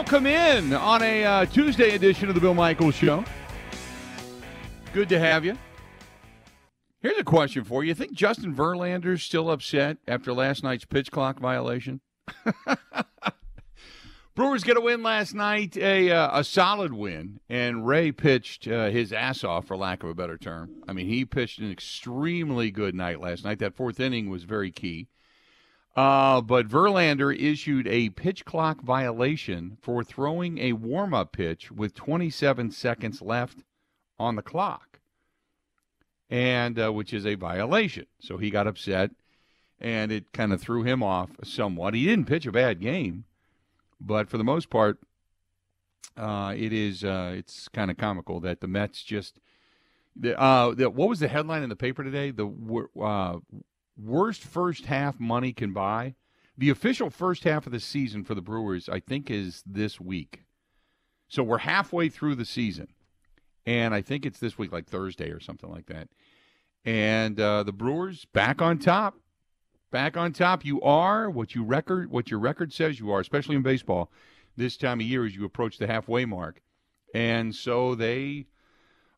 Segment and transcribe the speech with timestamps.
[0.00, 3.22] Welcome in on a uh, Tuesday edition of the Bill Michaels Show.
[4.94, 5.58] Good to have you.
[7.02, 7.88] Here's a question for you.
[7.88, 12.00] You think Justin Verlander's still upset after last night's pitch clock violation?
[14.34, 18.88] Brewers get a win last night, a uh, a solid win, and Rea pitched uh,
[18.88, 20.76] his ass off, for lack of a better term.
[20.88, 23.58] I mean, he pitched an extremely good night last night.
[23.58, 25.08] That fourth inning was very key.
[25.96, 31.94] Uh, but Verlander issued a pitch clock violation for throwing a warm up pitch with
[31.94, 33.64] 27 seconds left
[34.18, 35.00] on the clock,
[36.28, 38.06] and uh, which is a violation.
[38.20, 39.10] So he got upset,
[39.80, 41.94] and it kind of threw him off somewhat.
[41.94, 43.24] He didn't pitch a bad game,
[44.00, 44.98] but for the most part,
[46.16, 49.40] uh, it is uh, it's kind of comical that the Mets just.
[50.16, 52.30] The, uh, the, what was the headline in the paper today?
[52.30, 52.46] The
[53.00, 53.38] uh,
[54.04, 56.14] worst first half money can buy.
[56.56, 60.42] The official first half of the season for the Brewers, I think, is this week.
[61.28, 62.88] So we're halfway through the season,
[63.64, 66.08] and I think it's this week, like Thursday or something like that.
[66.84, 69.16] And uh, the Brewers back on top,
[69.90, 70.64] back on top.
[70.64, 74.10] You are what you record, what your record says you are, especially in baseball.
[74.56, 76.60] This time of year, as you approach the halfway mark,
[77.14, 78.46] and so they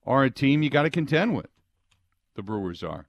[0.07, 1.49] are a team you got to contend with.
[2.35, 3.07] The Brewers are.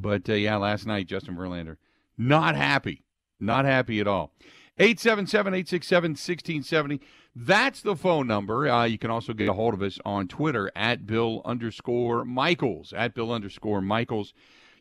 [0.00, 1.76] But uh, yeah, last night, Justin Verlander,
[2.16, 3.04] not happy.
[3.38, 4.32] Not happy at all.
[4.78, 7.00] 877 867 1670.
[7.34, 8.68] That's the phone number.
[8.68, 12.92] Uh, you can also get a hold of us on Twitter at Bill underscore Michaels.
[12.96, 14.32] At Bill underscore Michaels.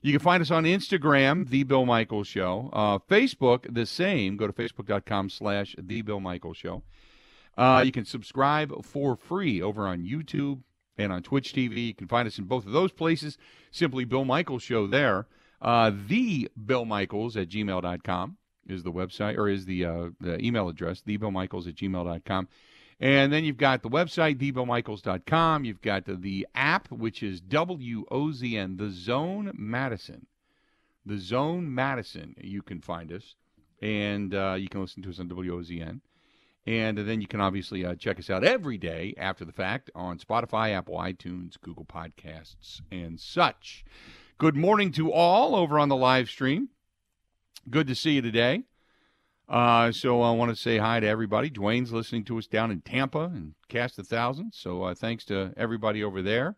[0.02, 2.70] You can find us on Instagram, The Bill Michaels Show.
[2.72, 4.38] Uh, Facebook, the same.
[4.38, 6.84] Go to facebook.com slash The Bill Michaels Show.
[7.58, 10.62] Uh, you can subscribe for free over on YouTube,
[11.00, 11.88] and on Twitch TV.
[11.88, 13.38] You can find us in both of those places.
[13.72, 15.26] Simply Bill Michaels Show there.
[15.62, 20.70] Uh, the Bill Michaels at gmail.com is the website, or is the, uh, the email
[20.70, 22.48] address, the Bill Michaels at gmail.com.
[23.00, 25.64] And then you've got the website, thebillmichaels.com.
[25.64, 30.28] You've got the, the app, which is W-O-Z-N, The Zone Madison.
[31.06, 33.36] The Zone Madison, you can find us.
[33.82, 36.02] And uh, you can listen to us on WOZN.
[36.68, 40.20] And then you can obviously uh, check us out every day after the fact on
[40.20, 43.84] Spotify, Apple iTunes, Google Podcasts, and such.
[44.38, 46.70] Good morning to all over on the live stream.
[47.70, 48.64] Good to see you today.
[49.48, 51.50] Uh, so I want to say hi to everybody.
[51.50, 54.54] Dwayne's listening to us down in Tampa and cast a thousand.
[54.54, 56.56] So uh, thanks to everybody over there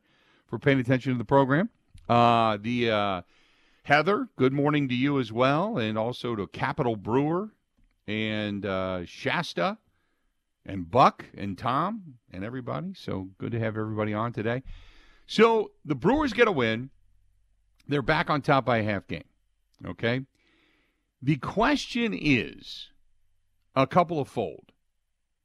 [0.48, 1.70] for paying attention to the program.
[2.10, 3.22] Uh, the uh,
[3.84, 7.52] Heather, good morning to you as well, and also to Capital Brewer
[8.08, 9.78] and uh, Shasta
[10.66, 12.94] and Buck and Tom and everybody.
[12.94, 14.64] So good to have everybody on today.
[15.26, 16.90] So the Brewers get a win.
[17.88, 19.24] They're back on top by a half game.
[19.86, 20.22] Okay.
[21.22, 22.90] The question is
[23.76, 24.72] a couple of fold.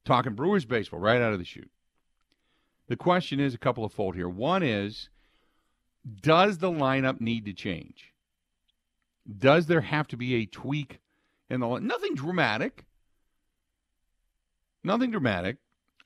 [0.05, 1.71] Talking Brewers baseball right out of the chute.
[2.87, 4.29] The question is a couple of fold here.
[4.29, 5.09] One is
[6.21, 8.13] does the lineup need to change?
[9.37, 10.99] Does there have to be a tweak
[11.49, 12.85] in the nothing dramatic?
[14.87, 15.57] Nothing dramatic.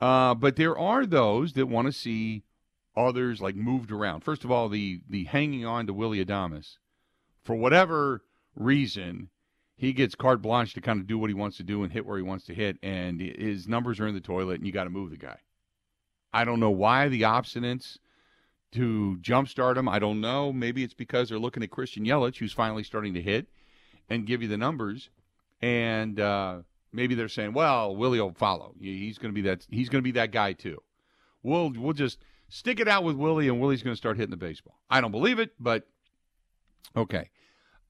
[0.02, 2.44] Uh, but there are those that want to see
[2.98, 4.22] others like moved around.
[4.22, 6.78] First of all, the the hanging on to Willie Adames
[7.44, 8.24] for whatever
[8.56, 9.30] reason,
[9.76, 12.06] he gets carte blanche to kind of do what he wants to do and hit
[12.06, 14.86] where he wants to hit, and his numbers are in the toilet, and you got
[14.86, 15.38] to move the guy.
[16.34, 17.98] I don't know why the obstinance
[18.72, 19.90] to jumpstart him.
[19.90, 20.54] I don't know.
[20.54, 23.48] Maybe it's because they're looking at Christian Yelich, who's finally starting to hit
[24.10, 25.10] and give you the numbers,
[25.62, 26.62] and uh,
[26.94, 28.76] maybe they're saying, "Well, Willie will follow.
[28.80, 29.66] He's going to be that.
[29.70, 30.82] He's going to be that guy too.
[31.44, 32.20] We'll we'll just
[32.50, 35.12] stick it out with Willie, and Willie's going to start hitting the baseball." I don't
[35.12, 35.88] believe it, but
[36.96, 37.30] okay.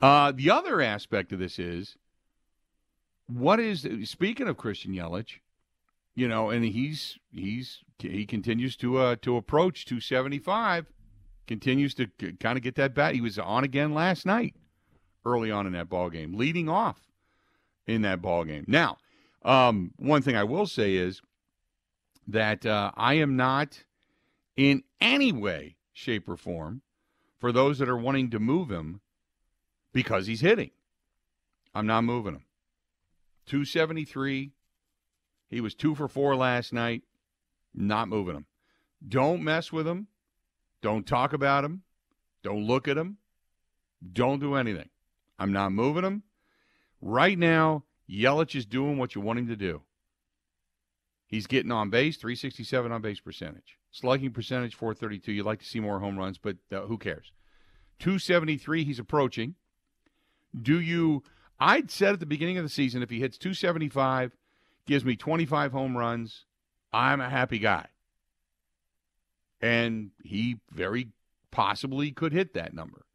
[0.02, 1.96] Uh, the other aspect of this is
[3.28, 5.40] what is speaking of Christian Yelich,
[6.16, 10.88] you know, and he's he's he continues to uh, to approach 275,
[11.48, 12.08] continues to
[12.40, 13.14] kind of get that bat.
[13.14, 14.56] He was on again last night,
[15.26, 17.11] early on in that ball game, leading off
[17.92, 18.66] in that ball game.
[18.68, 18.98] Now,
[19.44, 21.22] um, one thing I will say is
[22.28, 23.84] that uh, I am not
[24.56, 26.82] in any way, shape, or form
[27.40, 29.02] for those that are wanting to move him
[29.94, 30.72] because he's hitting.
[31.74, 32.46] I'm not moving him.
[33.48, 34.52] 273.
[35.50, 37.04] He was two for four last night.
[37.74, 38.46] Not moving him.
[39.06, 40.08] Don't mess with him.
[40.82, 41.84] Don't talk about him.
[42.44, 43.18] Don't look at him.
[44.14, 44.90] Don't do anything.
[45.40, 46.24] I'm not moving him.
[47.02, 49.82] Right now, Yelich is doing what you want him to do.
[51.26, 53.78] He's getting on base, 367 on base percentage.
[53.92, 55.32] Slugging percentage, 432.
[55.32, 57.32] You'd like to see more home runs, but uh, who cares?
[58.00, 59.56] 273, he's approaching.
[60.60, 61.24] Do you.
[61.60, 64.36] I'd said at the beginning of the season, if he hits 275,
[64.88, 66.46] gives me 25 home runs,
[66.92, 67.86] I'm a happy guy.
[69.62, 71.10] And he very
[71.52, 73.06] possibly could hit that number.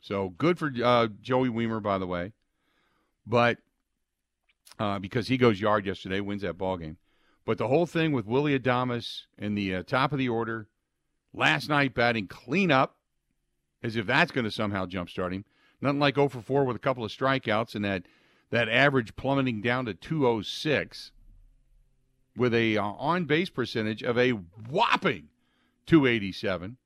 [0.00, 2.32] So good for uh, Joey Wiemer, by the way.
[3.26, 3.58] But
[4.78, 6.96] uh, because he goes yard yesterday, wins that ball game.
[7.44, 10.68] But the whole thing with Willie Adames in the uh, top of the order
[11.34, 12.96] last night batting cleanup,
[13.82, 15.44] as if that's going to somehow jumpstart him.
[15.80, 18.04] Nothing like 0 for 4 with a couple of strikeouts and that
[18.50, 21.10] that average plummeting down to 206
[22.36, 25.28] with a uh, on base percentage of a whopping
[25.86, 26.76] 287.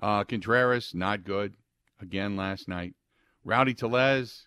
[0.00, 1.54] Uh, Contreras not good
[2.00, 2.94] again last night.
[3.44, 4.46] Rowdy Tellez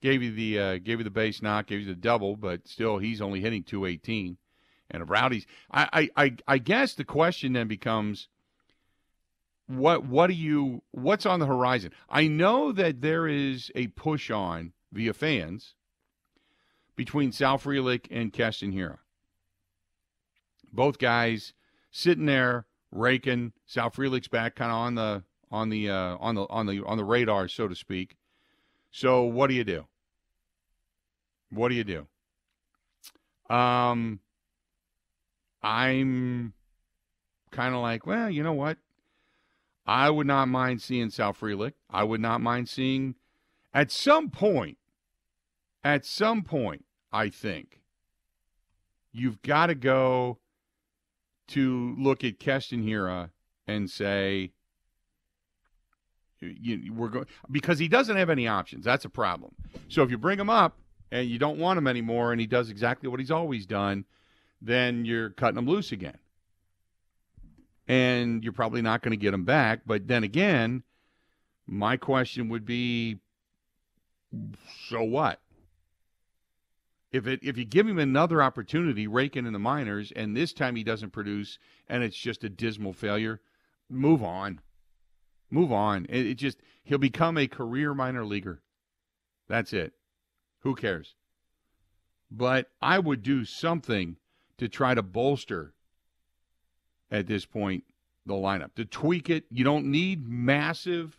[0.00, 2.98] gave you the uh, gave you the base knock, gave you the double, but still
[2.98, 4.36] he's only hitting 218.
[4.90, 8.28] And if Rowdy's, I, I, I guess the question then becomes,
[9.66, 11.92] what what do you what's on the horizon?
[12.08, 15.74] I know that there is a push on via fans
[16.96, 18.98] between Sal Frelick and Keston Hiura.
[20.72, 21.52] Both guys
[21.92, 23.52] sitting there raking.
[23.64, 25.22] Sal Frelick's back, kind of on the
[25.52, 28.16] on the uh, on the on the on the radar, so to speak.
[28.90, 29.86] So what do you do?
[31.50, 32.06] What do you do?
[33.54, 34.20] Um,
[35.62, 36.52] I'm
[37.50, 38.78] kind of like, well, you know what?
[39.86, 41.72] I would not mind seeing Sal Frelick.
[41.90, 43.16] I would not mind seeing,
[43.74, 44.78] at some point,
[45.82, 47.80] at some point, I think
[49.12, 50.38] you've got to go
[51.48, 53.30] to look at Keston Hiura
[53.66, 54.52] and say,
[56.40, 58.84] you, we're going because he doesn't have any options.
[58.84, 59.54] That's a problem.
[59.88, 60.78] So if you bring him up
[61.10, 64.04] and you don't want him anymore, and he does exactly what he's always done,
[64.62, 66.18] then you're cutting him loose again.
[67.88, 69.80] And you're probably not going to get him back.
[69.84, 70.84] But then again,
[71.66, 73.18] my question would be,
[74.88, 75.40] so what?
[77.12, 80.76] If it if you give him another opportunity, raking in the minors, and this time
[80.76, 81.58] he doesn't produce,
[81.88, 83.40] and it's just a dismal failure,
[83.88, 84.60] move on,
[85.50, 86.06] move on.
[86.08, 88.62] It, it just he'll become a career minor leaguer.
[89.48, 89.92] That's it.
[90.60, 91.14] Who cares?
[92.30, 94.16] But I would do something
[94.58, 95.74] to try to bolster
[97.10, 97.84] at this point
[98.26, 99.44] the lineup to tweak it.
[99.50, 101.18] You don't need massive,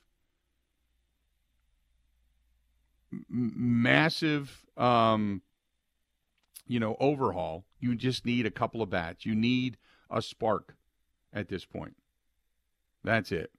[3.29, 5.41] massive, um,
[6.67, 7.65] you know, overhaul.
[7.79, 9.25] You just need a couple of bats.
[9.25, 9.77] You need
[10.09, 10.75] a spark
[11.33, 11.95] at this point.
[13.03, 13.51] That's it.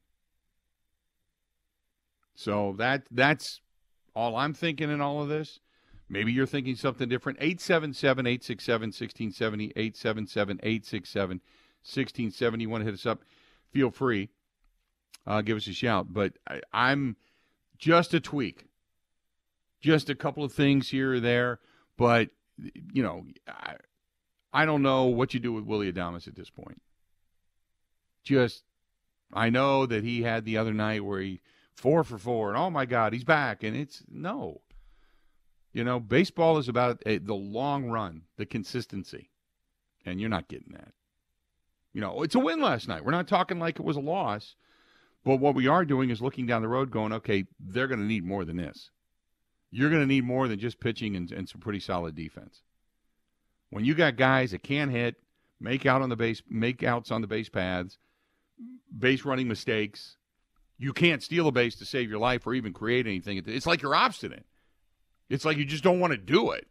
[2.35, 3.61] So that that's
[4.15, 5.61] all I'm thinking in all of this.
[6.13, 7.39] Maybe you're thinking something different.
[7.41, 12.63] 877 867 1670, 877 867 1670.
[12.63, 13.23] You want to hit us up?
[13.71, 14.29] Feel free.
[15.27, 16.13] Uh, give us a shout.
[16.13, 17.17] But I, I'm
[17.79, 18.67] just a tweak,
[19.81, 21.61] just a couple of things here or there.
[21.97, 22.29] But,
[22.93, 23.77] you know, I,
[24.53, 26.83] I don't know what you do with Willie Adames at this point.
[28.23, 28.65] Just,
[29.33, 31.41] I know that he had the other night where he
[31.75, 33.63] four for four, and oh my God, he's back.
[33.63, 34.61] And it's no.
[35.73, 39.31] You know, baseball is about a, the long run, the consistency,
[40.05, 40.93] and you're not getting that.
[41.93, 43.05] You know, it's a win last night.
[43.05, 44.55] We're not talking like it was a loss,
[45.25, 48.07] but what we are doing is looking down the road, going, okay, they're going to
[48.07, 48.91] need more than this.
[49.71, 52.63] You're going to need more than just pitching and, and some pretty solid defense.
[53.71, 55.17] When you got guys that can hit,
[55.59, 57.97] make out on the base, make outs on the base paths,
[58.97, 60.17] base running mistakes,
[60.77, 63.43] you can't steal a base to save your life or even create anything.
[63.47, 64.45] It's like you're obstinate.
[65.33, 66.67] It's like you just don't want to do it.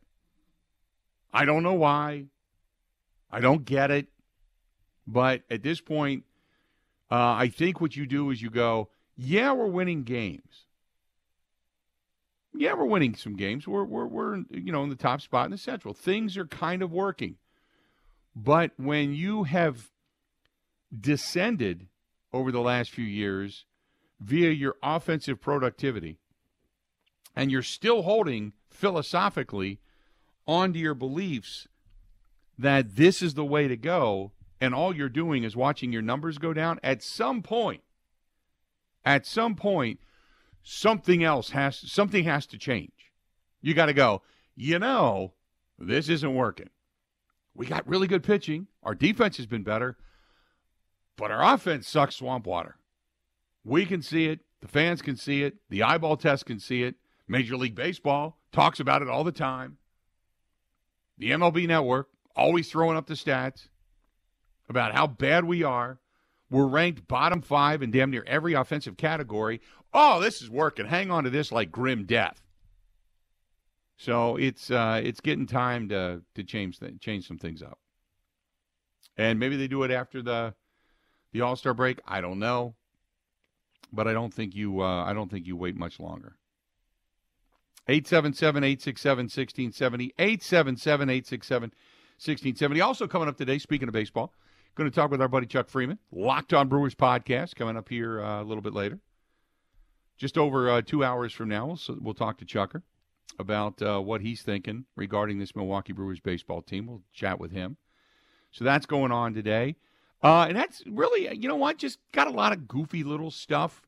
[1.33, 2.25] I don't know why.
[3.31, 4.05] I don't get it.
[5.07, 6.25] But at this point,
[7.09, 10.67] uh, I think what you do is you go, yeah, we're winning games.
[12.53, 13.67] Yeah, we're winning some games.
[13.67, 15.95] We're, we're, we're you know in the top spot in the Central.
[15.95, 17.37] Things are kind of working.
[18.35, 19.89] But when you have
[20.95, 21.87] descended
[22.31, 23.65] over the last few years
[24.19, 26.19] via your offensive productivity,
[27.35, 29.79] and you're still holding philosophically
[30.47, 31.67] onto your beliefs
[32.57, 36.37] that this is the way to go, and all you're doing is watching your numbers
[36.37, 37.81] go down, at some point,
[39.03, 39.99] at some point,
[40.63, 43.11] something else has something has to change.
[43.61, 44.21] You got to go,
[44.55, 45.33] you know,
[45.79, 46.69] this isn't working.
[47.55, 48.67] We got really good pitching.
[48.83, 49.97] Our defense has been better,
[51.17, 52.77] but our offense sucks swamp water.
[53.63, 54.41] We can see it.
[54.61, 55.55] The fans can see it.
[55.69, 56.95] The eyeball test can see it.
[57.31, 59.77] Major League Baseball talks about it all the time.
[61.17, 63.69] The MLB network always throwing up the stats
[64.67, 65.99] about how bad we are.
[66.49, 69.61] We're ranked bottom five in damn near every offensive category.
[69.93, 70.85] Oh, this is working.
[70.85, 72.41] Hang on to this like grim death.
[73.95, 77.79] So it's uh, it's getting time to to change th- change some things up.
[79.15, 80.53] And maybe they do it after the
[81.31, 82.01] the All Star break.
[82.05, 82.75] I don't know,
[83.93, 86.35] but I don't think you uh, I don't think you wait much longer.
[87.89, 92.83] 877-867-1670, 877-867-1670.
[92.83, 94.31] Also coming up today, speaking of baseball,
[94.75, 98.21] going to talk with our buddy Chuck Freeman, Locked On Brewers podcast, coming up here
[98.21, 98.99] uh, a little bit later.
[100.17, 102.83] Just over uh, two hours from now, we'll, we'll talk to Chucker
[103.39, 106.85] about uh, what he's thinking regarding this Milwaukee Brewers baseball team.
[106.87, 107.77] We'll chat with him.
[108.51, 109.77] So that's going on today.
[110.23, 113.81] Uh, and that's really, you know what, just got a lot of goofy little stuff.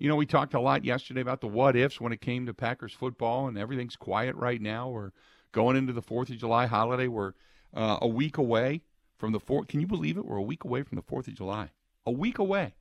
[0.00, 2.54] You know, we talked a lot yesterday about the what ifs when it came to
[2.54, 4.88] Packers football, and everything's quiet right now.
[4.88, 5.10] We're
[5.52, 7.06] going into the 4th of July holiday.
[7.06, 7.34] We're
[7.74, 8.80] uh, a week away
[9.18, 9.68] from the 4th.
[9.68, 10.24] Can you believe it?
[10.24, 11.68] We're a week away from the 4th of July.
[12.06, 12.72] A week away.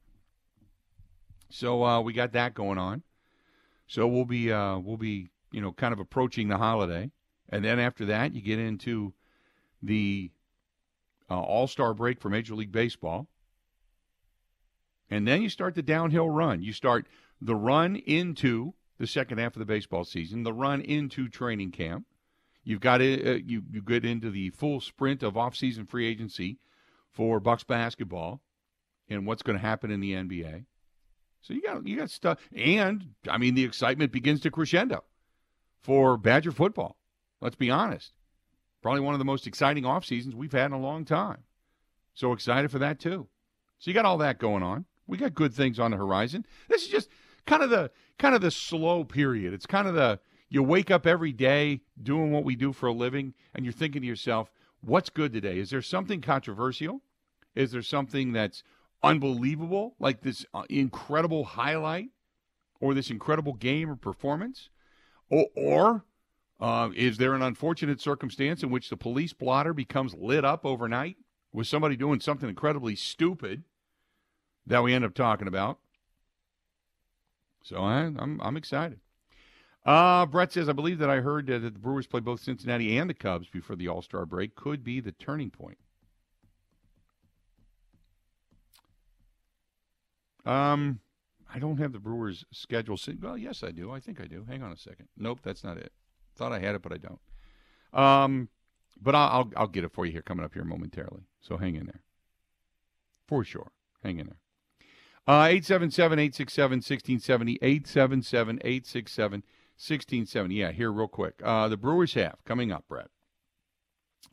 [1.50, 3.04] So uh, we got that going on.
[3.88, 7.12] So we'll be uh, we'll be you know kind of approaching the holiday,
[7.50, 9.14] and then after that you get into
[9.84, 10.32] the
[11.30, 13.28] uh, All Star break for Major League Baseball.
[15.10, 16.62] And then you start the downhill run.
[16.62, 17.08] You start
[17.42, 22.06] the run into the second half of the baseball season, the run into training camp.
[22.64, 23.26] You've got it.
[23.26, 26.60] Uh, you you get into the full sprint of off-season free agency
[27.12, 28.42] for Bucks basketball,
[29.10, 30.66] and what's going to happen in the NBA.
[31.42, 35.04] So you got you got stuff, and I mean the excitement begins to crescendo
[35.82, 36.98] for Badger football.
[37.42, 38.12] Let's be honest.
[38.82, 41.44] Probably one of the most exciting off seasons we've had in a long time.
[42.14, 43.28] So excited for that too.
[43.80, 44.86] So you got all that going on.
[45.10, 46.46] We got good things on the horizon.
[46.70, 47.10] This is just
[47.46, 49.54] kind of the kind of the slow period.
[49.54, 52.94] It's kind of the you wake up every day doing what we do for a
[52.94, 54.52] living and you're thinking to yourself,
[54.82, 55.60] what's good today?
[55.60, 57.02] Is there something controversial?
[57.56, 58.64] Is there something that's
[59.04, 62.10] unbelievable, like this uh, incredible highlight
[62.80, 64.70] or this incredible game or performance?
[65.30, 66.06] Or, or
[66.60, 71.18] uh, is there an unfortunate circumstance in which the police blotter becomes lit up overnight
[71.54, 73.64] with somebody doing something incredibly stupid
[74.70, 75.80] that we end up talking about?
[77.64, 79.00] So I, am I'm, I'm excited.
[79.86, 83.10] Uh, Brett says, I believe that I heard that the Brewers play both Cincinnati and
[83.10, 84.56] the Cubs before the All Star break.
[84.56, 85.78] Could be the turning point.
[90.46, 91.00] Um,
[91.54, 92.98] I don't have the Brewers' schedule.
[93.22, 93.92] Well, yes, I do.
[93.92, 94.46] I think I do.
[94.48, 95.08] Hang on a second.
[95.18, 95.92] Nope, that's not it.
[96.36, 97.20] Thought I had it, but I don't.
[97.94, 98.50] Um,
[99.02, 101.24] but I'll, I'll get it for you here coming up here momentarily.
[101.42, 102.02] So hang in there.
[103.28, 103.72] For sure.
[104.04, 104.40] Hang in there.
[105.28, 107.60] Uh, 877 867 1670.
[107.62, 109.44] 877 867
[109.78, 110.56] 1670.
[110.56, 111.42] Yeah, here, real quick.
[111.44, 113.10] Uh, the Brewers have coming up, Brett.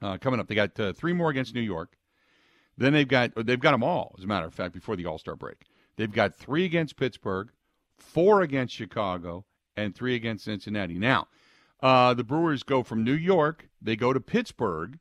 [0.03, 1.97] Uh, coming up, they got uh, three more against New York.
[2.77, 5.19] Then they've got they've got them all, as a matter of fact, before the All
[5.19, 5.65] Star break.
[5.97, 7.51] They've got three against Pittsburgh,
[7.97, 10.99] four against Chicago, and three against Cincinnati.
[10.99, 11.29] Now,
[11.81, 14.99] uh, the Brewers go from New York, they go to Pittsburgh,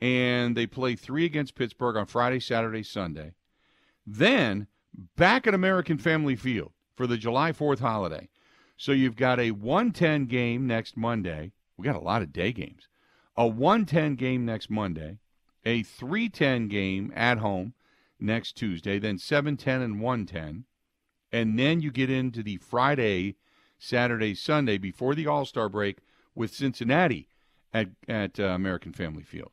[0.00, 3.32] and they play three against Pittsburgh on Friday, Saturday, Sunday.
[4.10, 4.68] Then
[5.16, 8.30] back at American Family Field for the July 4th holiday.
[8.76, 11.52] So you've got a 110 game next Monday.
[11.76, 12.88] We got a lot of day games.
[13.36, 15.18] A 110 game next Monday,
[15.64, 17.74] a 310 game at home
[18.18, 20.64] next Tuesday, then 710 and 110.
[21.30, 23.36] And then you get into the Friday
[23.78, 25.98] Saturday, Sunday before the All Star break
[26.34, 27.28] with Cincinnati
[27.74, 29.52] at, at uh, American Family Field.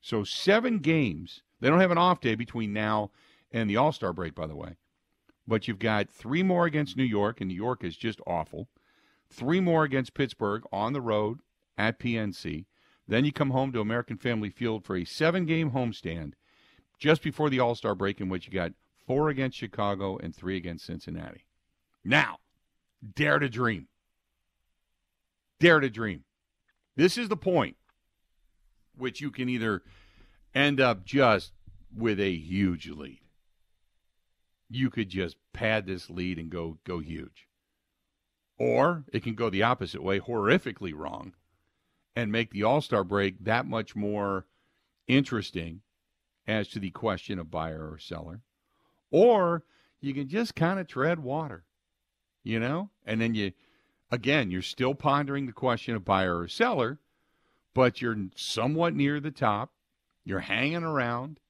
[0.00, 1.42] So seven games.
[1.60, 3.10] They don't have an off day between now
[3.52, 4.76] and the All Star break, by the way.
[5.46, 8.68] But you've got three more against New York, and New York is just awful.
[9.28, 11.40] Three more against Pittsburgh on the road
[11.76, 12.66] at PNC.
[13.08, 16.34] Then you come home to American Family Field for a seven game homestand
[16.98, 18.72] just before the All Star break, in which you got
[19.06, 21.46] four against Chicago and three against Cincinnati.
[22.04, 22.38] Now,
[23.02, 23.88] Dare to dream.
[25.58, 26.24] Dare to dream.
[26.96, 27.76] This is the point
[28.96, 29.82] which you can either
[30.54, 31.52] end up just
[31.94, 33.21] with a huge lead.
[34.72, 37.48] You could just pad this lead and go go huge.
[38.58, 41.34] Or it can go the opposite way, horrifically wrong,
[42.14, 44.46] and make the All-Star break that much more
[45.08, 45.80] interesting
[46.46, 48.40] as to the question of buyer or seller.
[49.10, 49.64] Or
[50.00, 51.64] you can just kind of tread water
[52.42, 52.90] you know?
[53.06, 53.52] And then you,
[54.10, 56.98] again, you're still pondering the question of buyer or seller,
[57.74, 59.70] but you're somewhat near the top.
[60.24, 61.40] You're hanging around.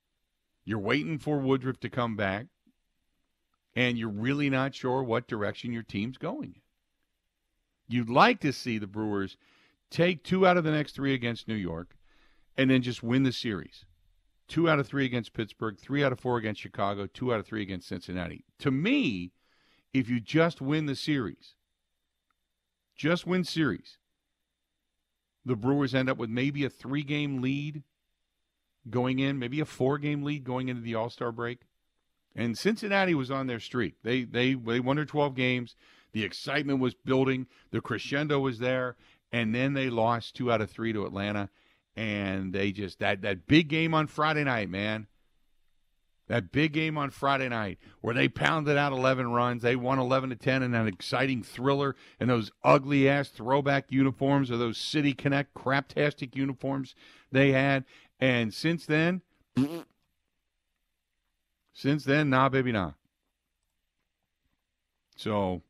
[0.64, 2.46] You're waiting for Woodruff to come back.
[3.74, 6.56] And you're really not sure what direction your team's going.
[7.88, 9.36] You'd like to see the Brewers
[9.90, 11.96] take two out of the next three against New York
[12.56, 13.84] and then just win the series.
[14.48, 17.46] Two out of three against Pittsburgh, three out of four against Chicago, two out of
[17.46, 18.44] three against Cincinnati.
[18.58, 19.32] To me,
[19.94, 21.54] if you just win the series.
[22.96, 23.98] Just win series.
[25.44, 27.82] the Brewers end up with maybe a three game lead
[28.88, 31.60] going in, maybe a four game lead going into the All Star break.
[32.34, 33.94] And Cincinnati was on their streak.
[34.02, 35.76] They they they won their 12 games.
[36.12, 37.46] The excitement was building.
[37.70, 38.96] The crescendo was there,
[39.30, 41.50] and then they lost two out of three to Atlanta.
[41.94, 45.06] And they just that that big game on Friday night, man.
[46.28, 49.60] That big game on Friday night where they pounded out 11 runs.
[49.60, 54.50] They won 11 to 10 in an exciting thriller and those ugly ass throwback uniforms
[54.50, 56.94] or those City Connect craptastic uniforms
[57.30, 57.84] they had.
[58.18, 59.20] And since then,
[61.72, 62.92] since then, nah, baby, nah.
[65.16, 65.62] So,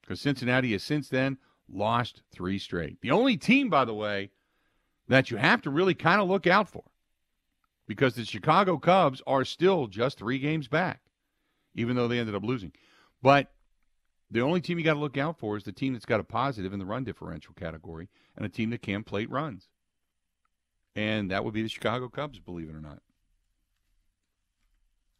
[0.00, 3.00] because Cincinnati has since then lost three straight.
[3.00, 4.30] The only team, by the way,
[5.08, 6.84] that you have to really kind of look out for
[7.86, 11.00] because the Chicago Cubs are still just three games back,
[11.74, 12.72] even though they ended up losing.
[13.22, 13.52] But
[14.30, 16.24] the only team you got to look out for is the team that's got a
[16.24, 19.68] positive in the run differential category and a team that can plate runs.
[20.96, 23.00] And that would be the Chicago Cubs, believe it or not.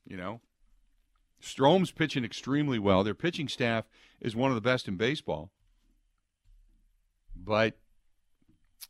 [0.06, 0.40] You know,
[1.40, 3.04] Strome's pitching extremely well.
[3.04, 3.84] Their pitching staff
[4.20, 5.50] is one of the best in baseball.
[7.37, 7.76] But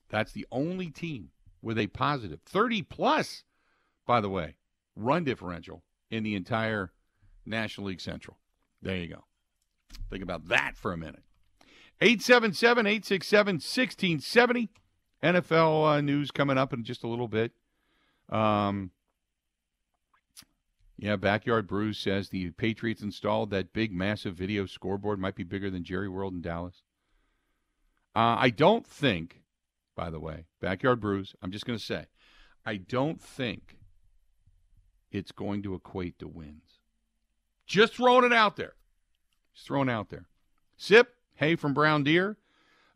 [0.09, 1.31] that's the only team
[1.63, 3.45] with a positive 30 plus,
[4.07, 4.57] by the way,
[4.95, 6.93] run differential in the entire
[7.47, 8.39] National League Central.
[8.83, 9.25] There you go.
[10.11, 11.23] Think about that for a minute.
[12.01, 14.71] 877 867 1670.
[15.23, 17.53] NFL uh, news coming up in just a little bit.
[18.29, 18.91] Um,
[20.97, 25.71] yeah, Backyard Brews says the Patriots installed that big, massive video scoreboard might be bigger
[25.71, 26.83] than Jerry World in Dallas.
[28.15, 29.43] Uh, I don't think,
[29.97, 32.07] by the way, Backyard Brews, I'm just going to say,
[32.65, 33.77] I don't think
[35.11, 36.81] it's going to equate to wins.
[37.67, 38.75] Just throwing it out there.
[39.53, 40.29] Just throwing out there.
[40.77, 42.37] Sip, hey from Brown Deer.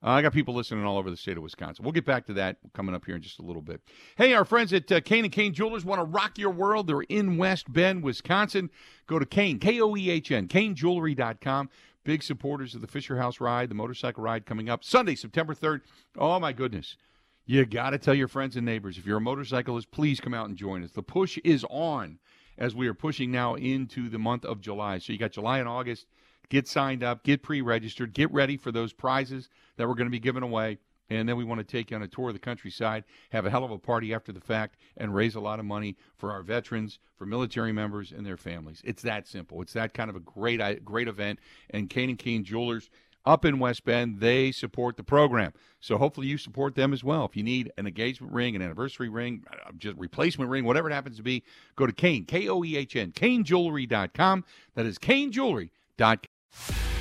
[0.02, 1.84] Uh, I got people listening all over the state of Wisconsin.
[1.84, 3.80] We'll get back to that coming up here in just a little bit.
[4.16, 6.86] Hey, our friends at uh, Koehn and Koehn Jewelers want to rock your world.
[6.86, 8.70] They're in West Bend, Wisconsin.
[9.08, 11.70] Go to Koehn, K O E H N, KoehnJewelry.com.
[12.04, 15.80] Big supporters of the Fisher House ride, the motorcycle ride coming up Sunday, September 3rd.
[16.16, 16.96] Oh, my goodness.
[17.44, 18.98] You got to tell your friends and neighbors.
[18.98, 20.92] If you're a motorcyclist, please come out and join us.
[20.92, 22.18] The push is on
[22.56, 24.98] as we are pushing now into the month of July.
[24.98, 26.06] So you got July and August
[26.50, 30.10] Get signed up, get pre registered, get ready for those prizes that we're going to
[30.10, 30.78] be giving away.
[31.10, 33.50] And then we want to take you on a tour of the countryside, have a
[33.50, 36.42] hell of a party after the fact, and raise a lot of money for our
[36.42, 38.82] veterans, for military members, and their families.
[38.84, 39.62] It's that simple.
[39.62, 41.38] It's that kind of a great, uh, great event.
[41.70, 42.90] And Koehn and Koehn Jewelers
[43.24, 45.52] up in West Bend, they support the program.
[45.80, 47.24] So hopefully you support them as well.
[47.24, 50.94] If you need an engagement ring, an anniversary ring, uh, just replacement ring, whatever it
[50.94, 51.42] happens to be,
[51.76, 54.44] go to Koehn, K O E H N, KoehnJewelry.com.
[54.74, 56.18] That is KoehnJewelry.com.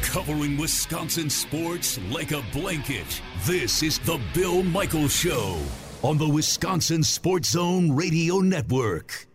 [0.02, 3.22] Covering Wisconsin sports like a blanket.
[3.46, 5.60] This is the Bill Michaels Show
[6.02, 9.28] on the Wisconsin Sports Zone Radio Network.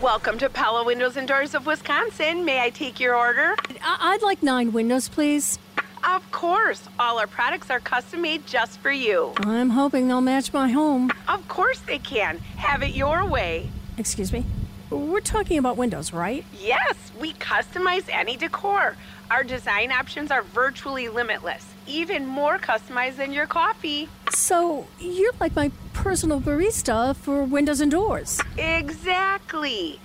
[0.00, 2.44] Welcome to Pella Windows and Doors of Wisconsin.
[2.44, 3.56] May I take your order?
[3.82, 5.58] I- would like nine windows, please.
[6.04, 6.82] Of course.
[6.98, 9.32] All our products are custom made just for you.
[9.38, 11.10] I'm hoping they'll match my home.
[11.26, 12.38] Of course they can.
[12.56, 13.68] Have it your way.
[13.98, 14.44] Excuse me?
[14.90, 16.44] We're talking about windows, right?
[16.58, 18.96] Yes, we customize any decor.
[19.30, 24.08] Our design options are virtually limitless, even more customized than your coffee.
[24.30, 28.40] So, you're like my personal barista for windows and doors.
[28.56, 30.00] Exactly.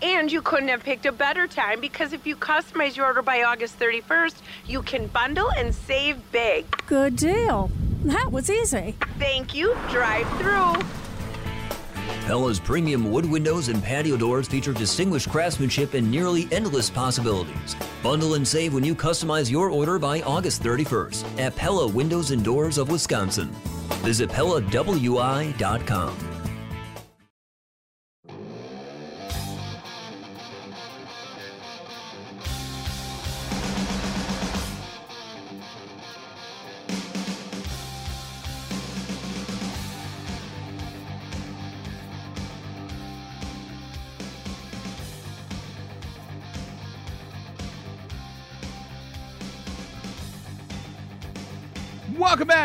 [0.00, 3.42] And you couldn't have picked a better time because if you customize your order by
[3.42, 4.36] August 31st,
[4.68, 6.64] you can bundle and save big.
[6.86, 7.72] Good deal.
[8.04, 8.94] That was easy.
[9.18, 9.76] Thank you.
[9.90, 10.74] Drive through.
[12.26, 17.76] Pella's premium wood windows and patio doors feature distinguished craftsmanship and nearly endless possibilities.
[18.02, 22.44] Bundle and save when you customize your order by August 31st at Pella Windows and
[22.44, 23.48] Doors of Wisconsin.
[24.02, 26.37] Visit PellaWI.com.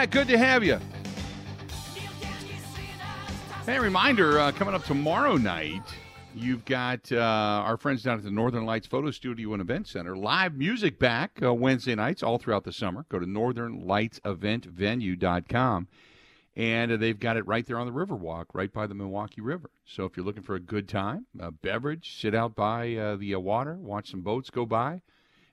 [0.03, 0.11] Back.
[0.11, 0.77] Good to have you.
[3.65, 5.85] Hey, reminder uh, coming up tomorrow night,
[6.35, 10.17] you've got uh, our friends down at the Northern Lights Photo Studio and Event Center.
[10.17, 13.05] Live music back uh, Wednesday nights all throughout the summer.
[13.07, 15.87] Go to northernlightseventvenue.com.
[16.57, 19.69] And uh, they've got it right there on the Riverwalk, right by the Milwaukee River.
[19.85, 23.35] So if you're looking for a good time, a beverage, sit out by uh, the
[23.35, 25.01] uh, water, watch some boats go by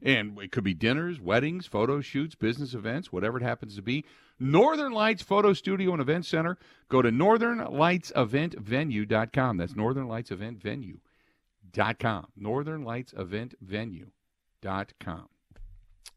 [0.03, 4.05] And it could be dinners, weddings, photo shoots, business events, whatever it happens to be.
[4.41, 6.57] Northern Lights Photo Studio and Event Center.
[6.89, 9.57] Go to northernlightseventvenue.com.
[9.59, 12.27] That's northernlightseventvenue.com.
[12.41, 15.29] Northernlightseventvenue.com.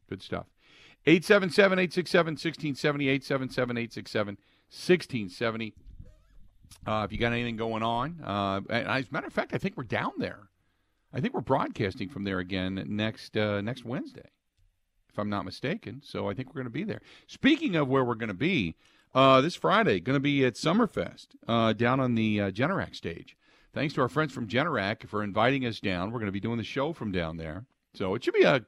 [0.09, 0.45] Good stuff.
[1.05, 3.09] 877 867 1670.
[3.09, 4.37] 877 867
[4.69, 5.73] 1670.
[6.85, 9.77] Uh, if you got anything going on, uh, as a matter of fact, I think
[9.77, 10.49] we're down there.
[11.13, 14.29] I think we're broadcasting from there again next uh, next Wednesday,
[15.13, 16.01] if I'm not mistaken.
[16.03, 17.01] So I think we're going to be there.
[17.27, 18.75] Speaking of where we're going to be,
[19.13, 23.37] uh, this Friday going to be at Summerfest uh, down on the uh, Generac stage.
[23.73, 26.11] Thanks to our friends from Generac for inviting us down.
[26.11, 28.65] We're going to be doing the show from down there, so it should be a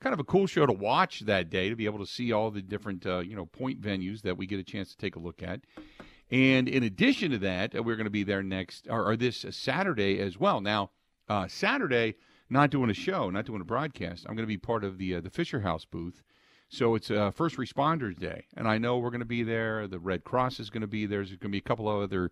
[0.00, 2.50] kind of a cool show to watch that day to be able to see all
[2.50, 5.18] the different uh, you know point venues that we get a chance to take a
[5.18, 5.60] look at.
[6.30, 9.46] And in addition to that, uh, we're going to be there next or, or this
[9.50, 10.60] Saturday as well.
[10.60, 10.90] Now
[11.28, 12.14] uh, Saturday,
[12.48, 14.24] not doing a show, not doing a broadcast.
[14.26, 16.22] I'm going to be part of the uh, the Fisher House booth.
[16.68, 19.86] So it's uh, First Responders Day, and I know we're going to be there.
[19.86, 21.20] The Red Cross is going to be there.
[21.20, 22.30] There's going to be a couple of other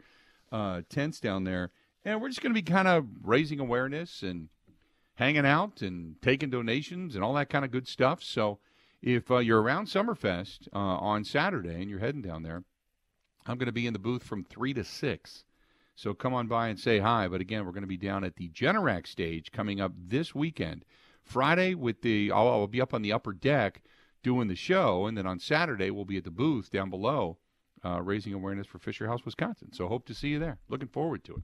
[0.51, 1.71] uh, tents down there,
[2.05, 4.49] and we're just going to be kind of raising awareness and
[5.15, 8.23] hanging out and taking donations and all that kind of good stuff.
[8.23, 8.59] So
[9.03, 12.65] if uh, you're around Summerfest uh, on Saturday and you're heading down there,
[13.47, 15.45] I'm going to be in the booth from three to six.
[15.95, 17.29] So come on by and say hi.
[17.29, 20.85] But again, we're going to be down at the Generac stage coming up this weekend.
[21.23, 23.83] Friday with the I'll, I'll, be up on the upper deck
[24.23, 27.39] doing the show, and then on Saturday we'll be at the booth down below.
[27.87, 29.71] Uh, raising awareness for Fisher House, Wisconsin.
[29.71, 30.57] So hope to see you there.
[30.71, 31.43] Looking forward to it.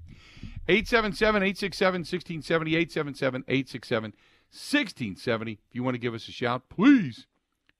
[0.69, 4.03] 877 867 1670, 877 867
[4.51, 5.53] 1670.
[5.53, 7.27] If you want to give us a shout, please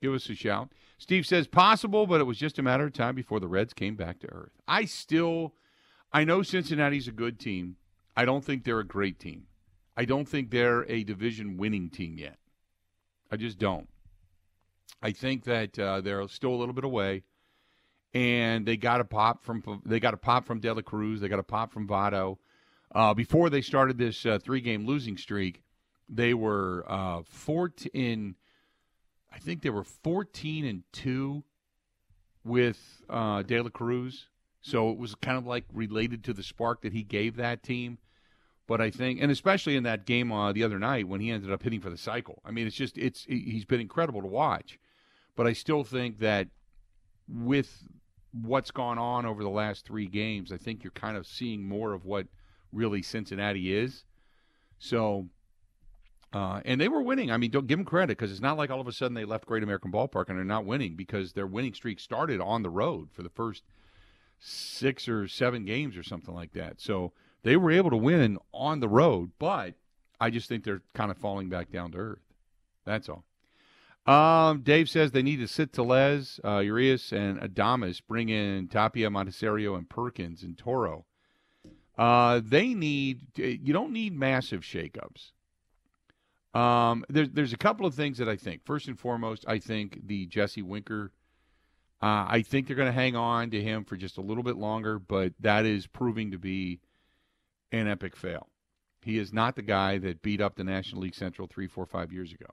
[0.03, 0.73] give us a shout.
[0.99, 3.97] Steve says possible, but it was just a matter of time before the Reds came
[3.97, 4.53] back to earth.
[4.69, 5.55] I still
[6.13, 7.77] I know Cincinnati's a good team.
[8.17, 9.47] I don't think they're a great team.
[9.97, 12.39] I don't think they're a division winning team yet.
[13.31, 13.89] I just don't.
[15.03, 17.23] I think that uh, they're still a little bit away,
[18.13, 21.21] and they got a pop from they got a pop from De La Cruz.
[21.21, 22.39] They got a pop from Votto.
[22.93, 25.63] Uh, before they started this uh, three game losing streak,
[26.09, 28.35] they were uh, 14.
[29.33, 31.45] I think they were 14 and two
[32.45, 34.30] with uh, De La Cruz.
[34.61, 37.99] So it was kind of like related to the spark that he gave that team.
[38.67, 41.51] But I think, and especially in that game uh, the other night when he ended
[41.51, 42.41] up hitting for the cycle.
[42.45, 44.79] I mean, it's just it's he's been incredible to watch.
[45.35, 46.49] But I still think that
[47.27, 47.85] with
[48.33, 51.93] what's gone on over the last three games, I think you're kind of seeing more
[51.95, 52.27] of what
[52.73, 54.05] really Cincinnati is.
[54.79, 55.27] So,
[56.33, 57.33] uh, and they were winning.
[57.33, 59.25] I mean, don't give them credit because it's not like all of a sudden they
[59.25, 62.71] left Great American Ballpark and they're not winning because their winning streak started on the
[62.71, 63.65] road for the first–
[64.41, 66.81] six or seven games or something like that.
[66.81, 69.75] So they were able to win on the road, but
[70.21, 72.23] I just think they're kind of falling back down to earth.
[72.85, 73.25] That's all.
[74.07, 79.11] Um, Dave says they need to sit Tellez, uh, Urias, and Adames, bring in Tapia,
[79.11, 81.05] Monasterio, and Perkins and Toro.
[81.99, 85.33] Uh, they need, you don't need massive shakeups.
[86.59, 88.65] Um, there's, there's a couple of things that I think.
[88.65, 91.13] First and foremost, I think the Jesse Winker
[92.03, 94.57] uh, I think they're going to hang on to him for just a little bit
[94.57, 96.81] longer, but that is proving to be
[97.73, 98.49] an epic fail.
[99.03, 102.13] He is not the guy that beat up the National League Central three, four, five
[102.13, 102.47] years ago.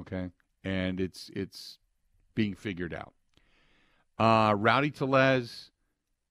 [0.00, 0.30] Okay,
[0.62, 1.78] and it's it's
[2.34, 3.12] being figured out.
[4.18, 5.70] Uh, Rowdy Tellez,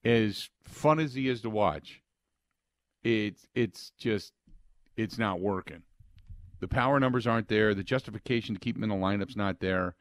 [0.04, 2.02] as fun as he is to watch,
[3.04, 4.34] it's it's just
[4.96, 5.84] it's not working.
[6.60, 7.74] The power numbers aren't there.
[7.74, 9.96] The justification to keep him in the lineup's not there.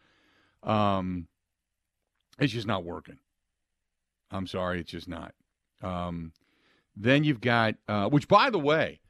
[0.62, 1.26] Um,
[2.42, 3.18] it's just not working.
[4.30, 5.34] I'm sorry, it's just not.
[5.82, 6.32] Um,
[6.96, 9.00] then you've got, uh, which by the way,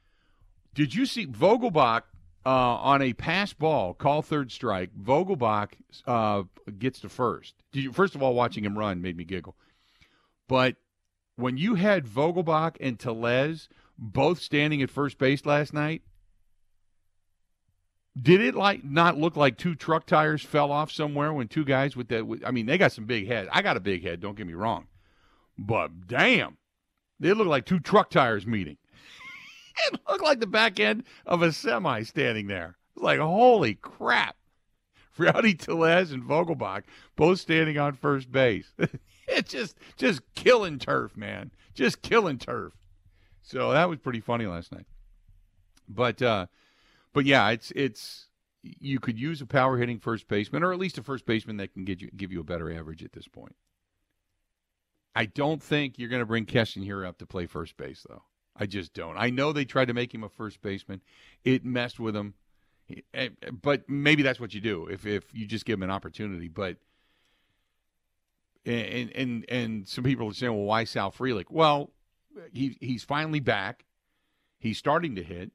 [0.73, 2.03] did you see Vogelbach
[2.45, 4.91] uh, on a pass ball, call third strike?
[4.95, 5.69] Vogelbach
[6.05, 6.43] uh,
[6.77, 7.55] gets to first.
[7.71, 9.55] You, first of all, watching him run made me giggle.
[10.47, 10.75] But
[11.35, 16.03] when you had Vogelbach and Tellez both standing at first base last night,
[18.19, 21.95] did it like not look like two truck tires fell off somewhere when two guys
[21.95, 22.41] with that?
[22.45, 23.49] I mean, they got some big heads.
[23.51, 24.19] I got a big head.
[24.19, 24.87] Don't get me wrong,
[25.57, 26.57] but damn,
[27.19, 28.77] they look like two truck tires meeting.
[29.93, 32.77] it looked like the back end of a semi standing there.
[32.95, 34.35] It's like holy crap!
[35.17, 36.83] Rowdy Tellez and Vogelbach
[37.15, 38.73] both standing on first base.
[39.27, 41.51] it's just just killing turf, man.
[41.73, 42.73] Just killing turf.
[43.41, 44.85] So that was pretty funny last night.
[45.89, 46.47] But uh,
[47.13, 48.27] but yeah, it's it's
[48.61, 51.73] you could use a power hitting first baseman, or at least a first baseman that
[51.73, 53.55] can get you give you a better average at this point.
[55.15, 58.23] I don't think you're going to bring Keston here up to play first base, though.
[58.55, 59.17] I just don't.
[59.17, 61.01] I know they tried to make him a first baseman.
[61.43, 62.33] It messed with him.
[63.13, 63.29] Eh,
[63.61, 66.47] But maybe that's what you do if if you just give him an opportunity.
[66.47, 66.77] But
[68.65, 71.45] and and and some people are saying, well, why Sal Frelick?
[71.49, 71.91] Well,
[72.51, 73.85] he he's finally back.
[74.59, 75.51] He's starting to hit.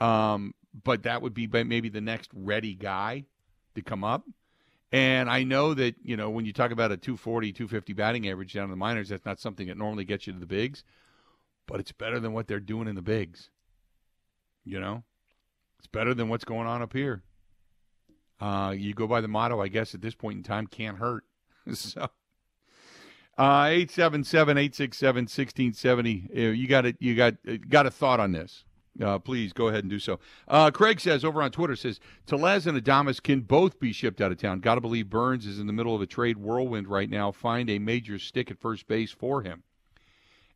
[0.00, 0.54] Um,
[0.84, 3.24] but that would be maybe the next ready guy
[3.74, 4.24] to come up.
[4.90, 8.52] And I know that, you know, when you talk about a 240, 250 batting average
[8.52, 10.84] down in the minors, that's not something that normally gets you to the bigs,
[11.66, 13.48] but it's better than what they're doing in the bigs.
[14.64, 15.02] You know?
[15.78, 17.22] It's better than what's going on up here.
[18.38, 21.24] Uh, you go by the motto, I guess, at this point in time, can't hurt.
[21.72, 22.08] so.
[23.38, 26.30] Uh, 877-867-1670.
[26.30, 26.96] Uh, You got it.
[27.00, 28.64] You got uh, got a thought on this?
[29.00, 30.20] Uh, please go ahead and do so.
[30.46, 34.32] Uh, Craig says over on Twitter says Tellez and Adames can both be shipped out
[34.32, 34.60] of town.
[34.60, 37.32] Got to believe Burnes is in the middle of a trade whirlwind right now.
[37.32, 39.62] Find a major stick at first base for him.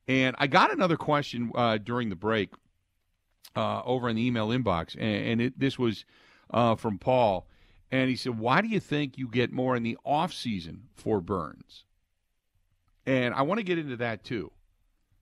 [0.06, 2.50] And I got another question uh, during the break
[3.56, 6.04] uh, over in the email inbox, and, and it, this was
[6.50, 7.48] uh, from Paul,
[7.90, 11.20] and he said, "Why do you think you get more in the off season for
[11.20, 11.84] Burnes?"
[13.06, 14.52] And I want to get into that too.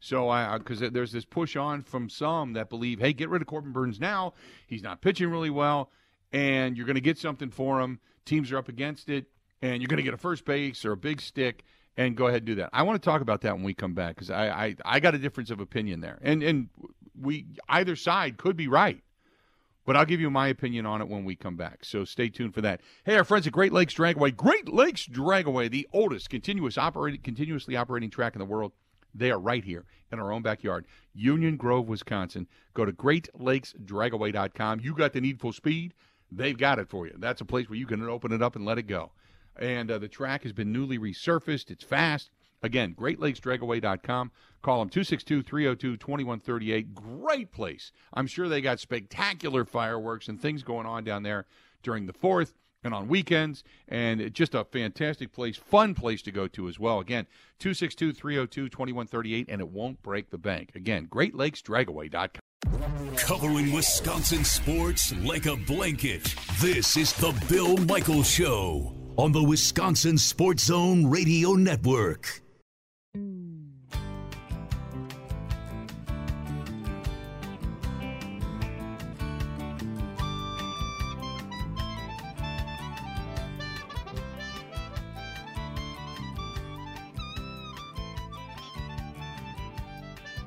[0.05, 3.49] So I because there's this push on from some that believe, hey, get rid of
[3.49, 4.35] Corbin Burnes now.
[4.67, 5.90] He's not pitching really well,
[6.31, 8.01] and you're going to get something for him.
[8.27, 9.25] Teams are up against it,
[9.62, 11.64] and you're going to get a first base or a big stick,
[11.97, 12.69] and go ahead and do that.
[12.75, 15.14] I want to talk about that when we come back because I, I I got
[15.14, 16.69] a difference of opinion there, and and
[17.19, 19.01] we either side could be right.
[19.87, 21.85] But I'll give you my opinion on it when we come back.
[21.85, 22.83] So stay tuned for that.
[23.05, 27.75] Hey, our friends at Great Lakes Dragaway, Great Lakes Dragaway, the oldest continuous operating, continuously
[27.75, 28.73] operating track in the world.
[29.14, 32.48] They are right here in our own backyard, Union Grove, Wisconsin.
[32.74, 34.81] Go to GreatLakesDragaway.com.
[34.81, 35.94] You got the needful speed,
[36.31, 37.14] they've got it for you.
[37.18, 39.12] That's a place where you can open it up and let it go.
[39.57, 41.70] And uh, the track has been newly resurfaced.
[41.70, 42.31] It's fast.
[42.62, 44.33] Again, GreatLakesDragaway.com.
[44.62, 46.94] Call them 262 302 2138.
[46.94, 47.92] Great place.
[48.14, 51.46] I'm sure they got spectacular fireworks and things going on down there
[51.83, 53.64] during the 4th and on weekends.
[53.88, 57.01] And just a fantastic place, fun place to go to as well.
[57.01, 57.27] Again,
[57.59, 60.73] 262 302 2138, and it won't break the bank.
[60.75, 62.40] Again, GreatLakesDragaway.com.
[63.16, 66.35] Covering Wisconsin sports like a blanket.
[66.61, 72.44] This is the Bill Michaels Show on the Wisconsin Sports Zone Radio Network.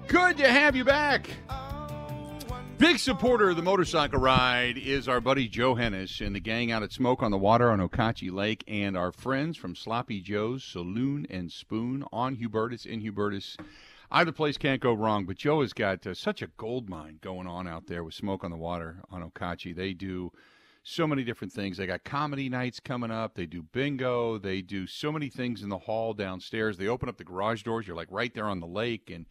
[0.07, 1.29] Good to have you back.
[2.77, 6.81] Big supporter of the motorcycle ride is our buddy Joe Hennis and the gang out
[6.81, 11.27] at Smoke on the Water on Okauchee Lake, and our friends from Sloppy Joe's Saloon
[11.29, 13.57] and Spoon on Hubertus in Hubertus.
[14.09, 17.45] Either place can't go wrong, but Joe has got uh, such a gold mine going
[17.45, 19.75] on out there with Smoke on the Water on Okauchee.
[19.75, 20.31] They do
[20.83, 21.75] so many different things.
[21.75, 23.35] They got comedy nights coming up.
[23.35, 24.37] They do bingo.
[24.37, 26.77] They do so many things in the hall downstairs.
[26.77, 27.85] They open up the garage doors.
[27.85, 29.25] You're like right there on the lake, and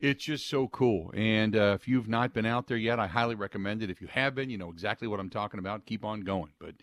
[0.00, 1.10] it's just so cool.
[1.14, 3.90] And uh, if you've not been out there yet, I highly recommend it.
[3.90, 5.86] If you have been, you know exactly what I'm talking about.
[5.86, 6.52] Keep on going.
[6.58, 6.74] But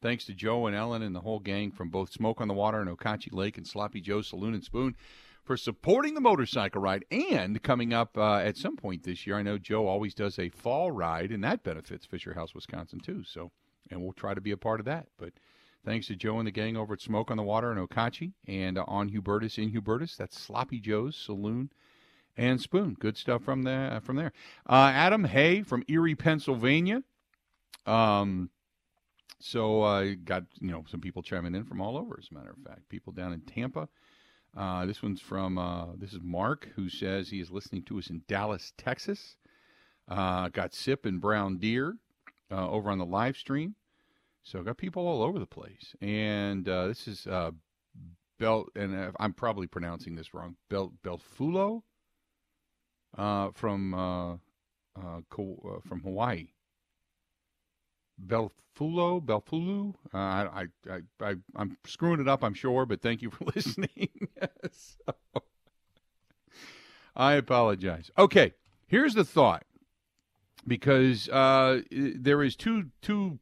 [0.00, 2.80] thanks to Joe and Ellen and the whole gang from both Smoke on the Water
[2.80, 4.94] and Okauchee Lake and Sloppy Joe's Saloon and Spoon
[5.42, 7.04] for supporting the motorcycle ride.
[7.10, 10.48] And coming up uh, at some point this year, I know Joe always does a
[10.48, 13.24] fall ride, and that benefits Fisher House, Wisconsin, too.
[13.24, 13.50] So,
[13.90, 15.08] and we'll try to be a part of that.
[15.18, 15.32] But
[15.84, 18.78] thanks to Joe and the gang over at Smoke on the Water and Okauchee and
[18.78, 20.16] uh, on Hubertus in Hubertus.
[20.16, 21.70] That's Sloppy Joe's Saloon
[22.36, 22.96] and Spoon.
[22.98, 24.00] Good stuff from there.
[24.02, 24.32] From there,
[24.68, 27.02] uh, Adam Hay from Erie, Pennsylvania.
[27.86, 28.50] Um,
[29.38, 32.18] so uh, got you know some people chiming in from all over.
[32.18, 33.88] As a matter of fact, people down in Tampa.
[34.56, 38.10] Uh, this one's from uh, this is Mark who says he is listening to us
[38.10, 39.36] in Dallas, Texas.
[40.08, 41.96] Uh, got Sip and Brown Deer
[42.50, 43.76] uh, over on the live stream.
[44.42, 45.94] So got people all over the place.
[46.00, 47.52] And uh, this is uh,
[48.38, 50.56] Bel, and uh, I'm probably pronouncing this wrong.
[50.68, 51.82] Bel Belfulo
[53.20, 56.48] uh, from uh, uh, uh, from Hawaii.
[58.18, 59.94] Belfulo, Belfulu.
[60.12, 64.08] I, I, I, I'm screwing it up, I'm sure, but thank you for listening.
[64.72, 65.14] So,
[67.14, 68.10] I apologize.
[68.16, 68.54] Okay,
[68.86, 69.64] here's the thought,
[70.66, 73.38] because there is two two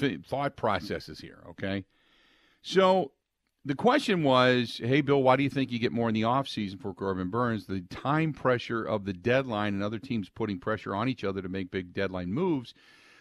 [0.00, 1.44] th- thought processes here.
[1.50, 1.84] Okay,
[2.62, 3.12] so
[3.64, 6.80] the question was, hey, Bill, why do you think you get more in the offseason
[6.80, 7.66] for Corbin Burnes?
[7.66, 11.48] The time pressure of the deadline and other teams putting pressure on each other to
[11.48, 12.74] make big deadline moves,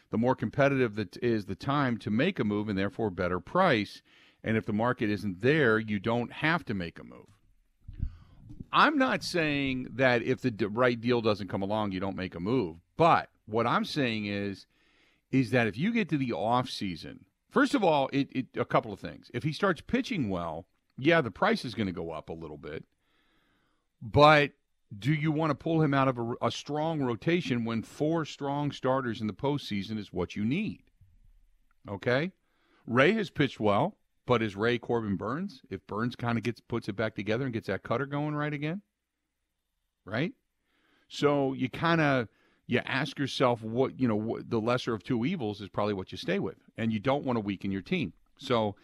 [0.10, 4.02] the more competitive that is the time to make a move and therefore better price.
[4.44, 7.28] And if the market isn't there, you don't have to make a move.
[8.74, 12.40] I'm not saying that if the right deal doesn't come along, you don't make a
[12.40, 12.78] move.
[12.98, 14.66] But what I'm saying is,
[15.32, 18.66] is that if you get to the off season, first of all, it, it a
[18.66, 19.30] couple of things.
[19.34, 20.66] If he starts pitching well,
[20.98, 22.86] yeah, the price is going to go up a little bit.
[24.02, 24.52] But
[24.98, 28.72] do you want to pull him out of a, a strong rotation when four strong
[28.72, 30.84] starters in the postseason is what you need?
[31.90, 32.32] Okay,
[32.86, 35.62] Rea has pitched well, but is Rea Corbin Burnes?
[35.70, 38.54] If Burnes kind of gets puts it back together and gets that cutter going right
[38.54, 38.82] again,
[40.06, 40.34] right?
[41.08, 42.28] So you kind of
[42.68, 46.12] you ask yourself what you know what, the lesser of two evils is probably what
[46.12, 48.12] you stay with, and you don't want to weaken your team.
[48.40, 48.76] So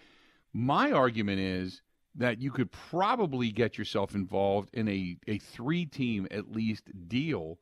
[0.53, 1.81] my argument is
[2.13, 7.57] that you could probably get yourself involved in a, a three team at least deal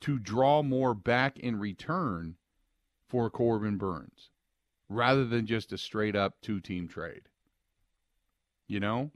[0.00, 2.36] to draw more back in return
[3.08, 4.30] for Corbin Burnes
[4.88, 7.22] rather than just a straight up two team trade.
[8.68, 9.10] You know?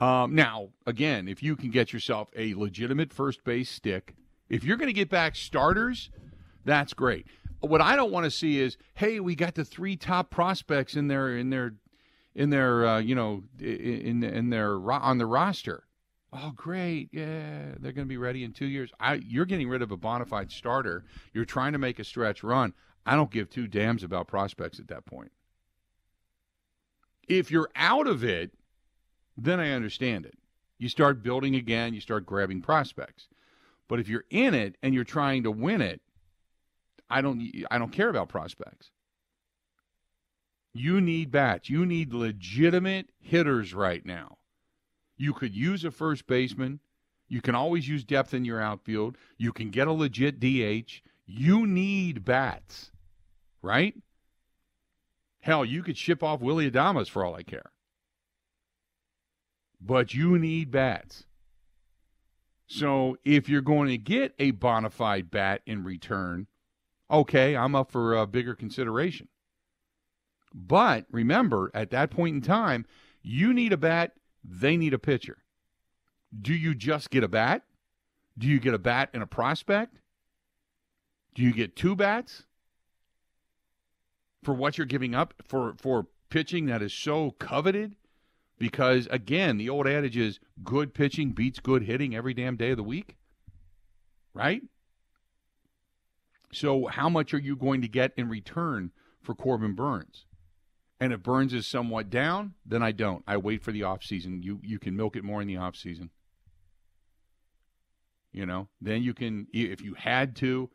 [0.00, 4.14] Um, now, again, if you can get yourself a legitimate first base stick,
[4.50, 6.10] if you're going to get back starters,
[6.66, 7.26] that's great.
[7.66, 11.08] What I don't want to see is, hey, we got the three top prospects in
[11.08, 11.74] their in their
[12.34, 15.84] in their uh, you know in in their on the roster.
[16.32, 17.08] Oh, great!
[17.12, 18.90] Yeah, they're going to be ready in two years.
[19.00, 21.04] I, you're getting rid of a bona fide starter.
[21.32, 22.74] You're trying to make a stretch run.
[23.06, 25.32] I don't give two damns about prospects at that point.
[27.28, 28.52] If you're out of it,
[29.36, 30.36] then I understand it.
[30.78, 31.94] You start building again.
[31.94, 33.28] You start grabbing prospects.
[33.88, 36.00] But if you're in it and you're trying to win it,
[37.08, 38.90] I don't I don't care about prospects.
[40.74, 41.70] You need bats.
[41.70, 44.36] You need legitimate hitters right now.
[45.16, 46.80] You could use a first baseman.
[47.28, 49.16] You can always use depth in your outfield.
[49.38, 51.00] You can get a legit DH.
[51.24, 52.92] You need bats,
[53.62, 53.94] right?
[55.40, 57.72] Hell, you could ship off Willy Adames for all I care.
[59.80, 61.24] But you need bats.
[62.66, 66.48] So if you're going to get a bona fide bat in return,
[67.10, 69.28] okay, I'm up for a bigger consideration.
[70.54, 72.86] But remember, at that point in time,
[73.22, 75.38] you need a bat, they need a pitcher.
[76.40, 77.62] Do you just get a bat?
[78.38, 79.98] Do you get a bat and a prospect?
[81.34, 82.44] Do you get two bats
[84.42, 87.96] for what you're giving up for, for pitching that is so coveted?
[88.58, 92.78] Because again, the old adage is good pitching beats good hitting every damn day of
[92.78, 93.16] the week.
[94.32, 94.62] Right?
[96.52, 100.26] So, how much are you going to get in return for Corbin Burnes?
[100.98, 103.22] And if Burnes is somewhat down, then I don't.
[103.26, 104.42] I wait for the off season.
[104.42, 106.10] You you can milk it more in the off season.
[108.32, 110.70] You know, then you can if you had to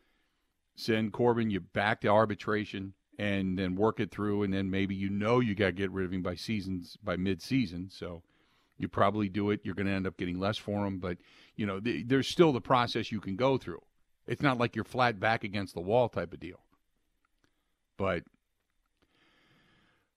[0.76, 5.10] send Corbin you back to arbitration and then work it through, and then maybe you
[5.10, 7.90] know you got to get rid of him by seasons by mid season.
[7.92, 8.22] So
[8.78, 9.62] you probably do it.
[9.64, 11.18] You're going to end up getting less for him, but
[11.56, 13.82] you know the, there's still the process you can go through.
[14.32, 16.62] It's not like you're flat back against the wall type of deal.
[17.98, 18.24] But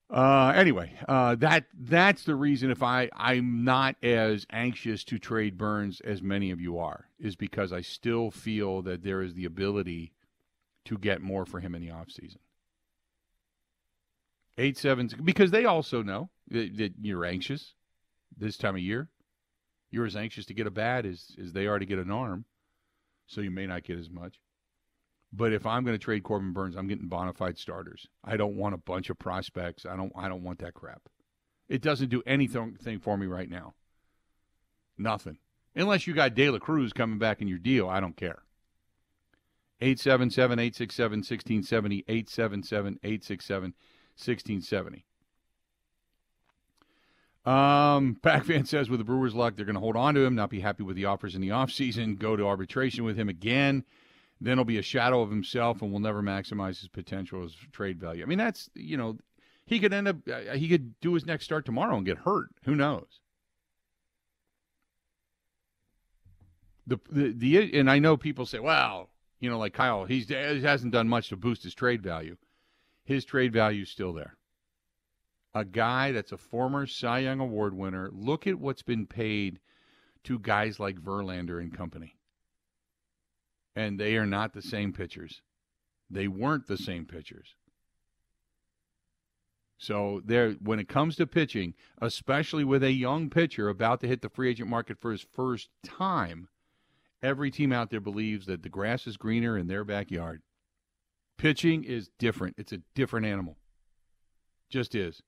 [0.09, 5.59] uh, anyway, uh, that that's the reason if I I'm not as anxious to trade
[5.59, 9.47] Burnes as many of you are is because I still feel that there is the
[9.47, 10.13] ability
[10.85, 12.37] to get more for him in the offseason.
[14.59, 17.75] Eight seven because they also know that, that you're anxious
[18.39, 19.09] this time of year.
[19.91, 22.45] You're as anxious to get a bat as as they are to get an arm,
[23.27, 24.39] so you may not get as much.
[25.33, 28.07] But if I'm going to trade Corbin Burnes, I'm getting bona fide starters.
[28.23, 29.85] I don't want a bunch of prospects.
[29.85, 30.13] I don't.
[30.17, 31.03] I don't want that crap.
[31.69, 33.75] It doesn't do anything for me right now.
[34.97, 35.39] Nothing.
[35.75, 38.43] Unless you got De La Cruz coming back in your deal, I don't care.
[39.81, 42.05] 877 867 1670.
[42.07, 43.75] 877 867
[44.17, 45.05] 1670.
[47.45, 50.51] Um, Pac-Fan says with the Brewers' luck, they're going to hold on to him, not
[50.51, 53.85] be happy with the offers in the offseason, go to arbitration with him again
[54.41, 57.99] then he'll be a shadow of himself and will never maximize his potential as trade
[57.99, 58.23] value.
[58.23, 59.19] I mean, that's you know,
[59.65, 62.49] he could end up uh, he could do his next start tomorrow and get hurt.
[62.65, 63.21] Who knows?
[66.87, 70.63] The the, the and I know people say, well, you know, like Kyle, he's he
[70.63, 72.37] hasn't done much to boost his trade value.
[73.05, 74.37] His trade value is still there.
[75.55, 78.11] A guy that's a former Cy Young Award winner.
[78.13, 79.61] Look at what's been paid
[80.25, 82.17] to guys like Verlander and company
[83.77, 85.43] and they are not the same pitchers.
[86.11, 87.57] They weren't the same pitchers.
[89.79, 94.23] So there, when it comes to pitching, especially with a young pitcher about to hit
[94.23, 96.49] the free agent market for his first time,
[97.23, 100.43] every team out there believes that the grass is greener in their backyard.
[101.37, 102.55] Pitching is different.
[102.57, 103.57] It's a different animal.
[104.71, 105.21] Just is.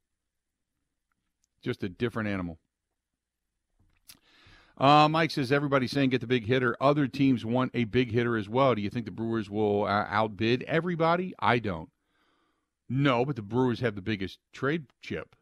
[1.66, 2.60] Just a different animal.
[4.78, 6.76] Uh, Mike says everybody's saying get the big hitter.
[6.80, 8.76] Other teams want a big hitter as well.
[8.76, 11.34] Do you think the Brewers will uh, outbid everybody?
[11.40, 11.90] I don't.
[12.88, 15.34] No, but the Brewers have the biggest trade chip.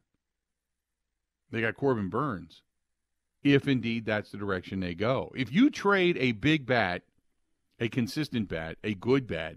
[1.50, 2.62] They got Corbin Burnes.
[3.42, 5.30] If indeed that's the direction they go.
[5.36, 7.02] If you trade a big bat,
[7.78, 9.56] a consistent bat, a good bat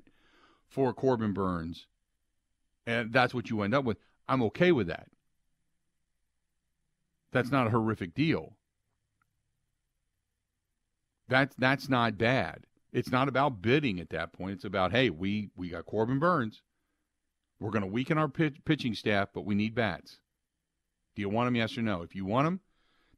[0.67, 1.87] for Corbin Burnes,
[2.85, 5.07] and that's what you end up with, I'm okay with that.
[7.37, 8.53] That's not a horrific deal.
[11.27, 12.65] That's that's not bad.
[12.91, 14.53] It's not about bidding at that point.
[14.53, 16.63] It's about hey, we we got Corbin Burnes.
[17.59, 20.17] We're going to weaken our pitch, pitching staff, but we need bats.
[21.15, 21.55] Do you want them?
[21.55, 22.01] Yes or no?
[22.01, 22.59] If you want them,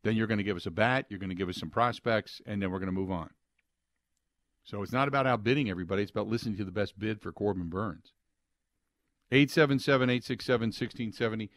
[0.04, 1.06] then you're going to give us a bat.
[1.10, 3.30] You're going to give us some prospects, and then we're going to move on.
[4.66, 6.02] So it's not about outbidding everybody.
[6.02, 8.12] It's about listening to the best bid for Corbin Burnes.
[9.32, 11.50] 877 867 1670.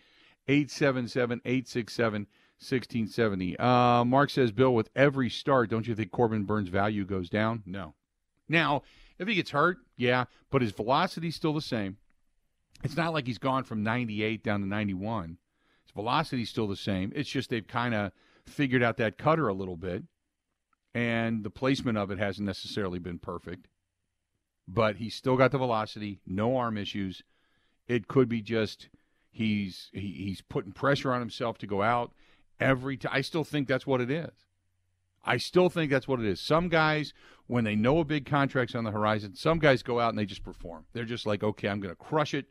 [0.48, 2.26] 877 867
[2.62, 3.58] 1670.
[3.58, 7.62] Uh, Mark says, Bill, with every start, don't you think Corbin Burnes' value goes down?
[7.66, 7.94] No.
[8.48, 8.82] Now,
[9.18, 11.96] if he gets hurt, yeah, but his velocity's still the same.
[12.84, 15.38] It's not like he's gone from 98 down to 91.
[15.84, 17.12] His velocity's still the same.
[17.14, 18.12] It's just they've kind of
[18.46, 20.04] figured out that cutter a little bit,
[20.94, 23.68] and the placement of it hasn't necessarily been perfect.
[24.68, 27.22] But he's still got the velocity, no arm issues.
[27.88, 28.88] It could be just
[29.30, 32.12] he's he, he's putting pressure on himself to go out
[32.62, 33.12] every time.
[33.14, 34.30] I still think that's what it is.
[35.24, 36.40] I still think that's what it is.
[36.40, 37.14] Some guys,
[37.46, 40.26] when they know a big contract's on the horizon, some guys go out and they
[40.26, 40.84] just perform.
[40.92, 42.46] They're just like, okay, I'm going to crush it,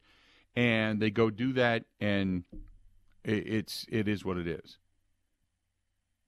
[0.56, 2.44] and they go do that, and
[3.24, 4.78] it, it's it is what it is.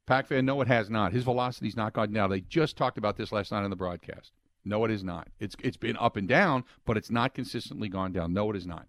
[0.06, 1.14] Pac fan, no, it has not.
[1.14, 2.30] His velocity's not gone down.
[2.30, 4.32] They just talked about this last night on the broadcast.
[4.66, 5.30] No, it is not.
[5.40, 8.34] It's it's been up and down, but it's not consistently gone down.
[8.34, 8.88] No, it is not.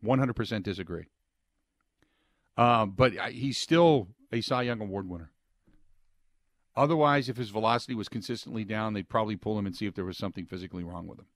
[0.00, 1.06] One hundred percent disagree.
[2.56, 5.30] Um, but he's still a Cy Young Award winner.
[6.74, 10.04] Otherwise, if his velocity was consistently down, they'd probably pull him and see if there
[10.04, 11.26] was something physically wrong with him.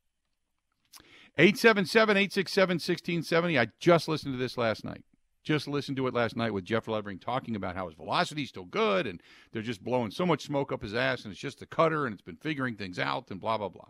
[1.39, 3.59] 877 867 1670.
[3.59, 5.05] I just listened to this last night.
[5.45, 8.65] Just listened to it last night with Jeff Levering talking about how his velocity's still
[8.65, 11.67] good and they're just blowing so much smoke up his ass and it's just the
[11.67, 13.89] cutter and it's been figuring things out and blah, blah, blah.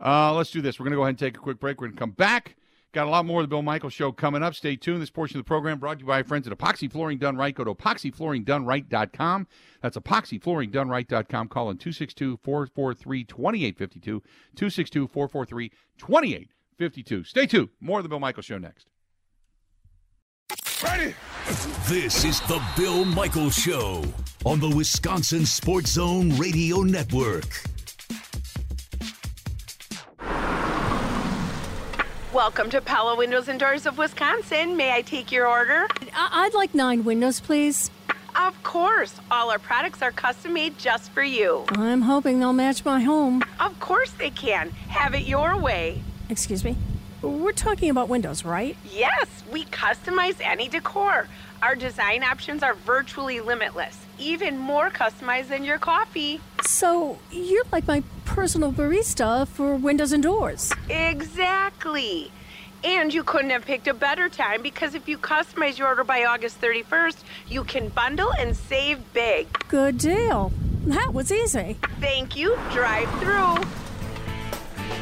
[0.00, 0.78] Uh, let's do this.
[0.78, 1.80] We're going to go ahead and take a quick break.
[1.80, 2.56] We're going to come back.
[2.92, 4.54] Got a lot more of the Bill Michaels Show coming up.
[4.54, 5.02] Stay tuned.
[5.02, 7.36] This portion of the program brought to you by our friends at Epoxy Flooring Done
[7.36, 7.54] Right.
[7.54, 9.46] Go to epoxyflooringdoneright.com.
[9.82, 11.48] That's epoxyflooringdoneright.com.
[11.48, 14.22] Call in 262 443 2852.
[14.56, 15.68] 262 443
[15.98, 17.24] 2852.
[17.24, 17.68] Stay tuned.
[17.80, 18.86] More of the Bill Michaels Show next.
[20.82, 21.14] Ready?
[21.88, 24.02] This is the Bill Michaels Show
[24.46, 27.77] on the Wisconsin Sports Zone Radio Network.
[32.38, 34.76] Welcome to Pella Windows and Doors of Wisconsin.
[34.76, 35.88] May I take your order?
[36.14, 37.90] I- I'd like nine windows, please.
[38.36, 39.16] Of course.
[39.28, 41.64] All our products are custom made just for you.
[41.70, 43.42] I'm hoping they'll match my home.
[43.58, 44.70] Of course they can.
[44.88, 46.00] Have it your way.
[46.28, 46.76] Excuse me?
[47.22, 48.76] We're talking about windows, right?
[48.88, 51.26] Yes, we customize any decor.
[51.60, 56.40] Our design options are virtually limitless, even more customized than your coffee.
[56.62, 60.72] So, you're like my personal barista for windows and doors.
[60.88, 62.30] Exactly.
[62.84, 66.24] And you couldn't have picked a better time because if you customize your order by
[66.24, 67.16] August 31st,
[67.48, 69.46] you can bundle and save big.
[69.68, 70.52] Good deal.
[70.86, 71.76] That was easy.
[72.00, 72.56] Thank you.
[72.72, 73.56] Drive through.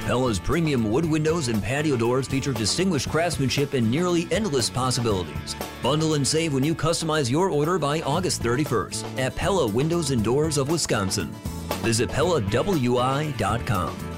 [0.05, 5.57] Pella's premium wood windows and patio doors feature distinguished craftsmanship and nearly endless possibilities.
[5.83, 10.25] Bundle and save when you customize your order by August 31st at Pella Windows and
[10.25, 11.31] Doors of Wisconsin.
[11.83, 14.16] Visit PellaWI.com.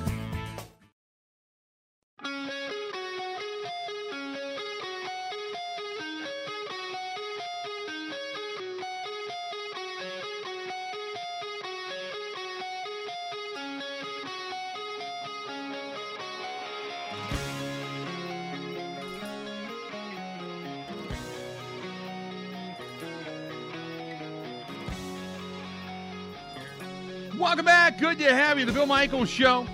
[27.39, 27.99] Welcome back.
[27.99, 28.64] Good to have you.
[28.64, 29.64] The Bill Michaels Show.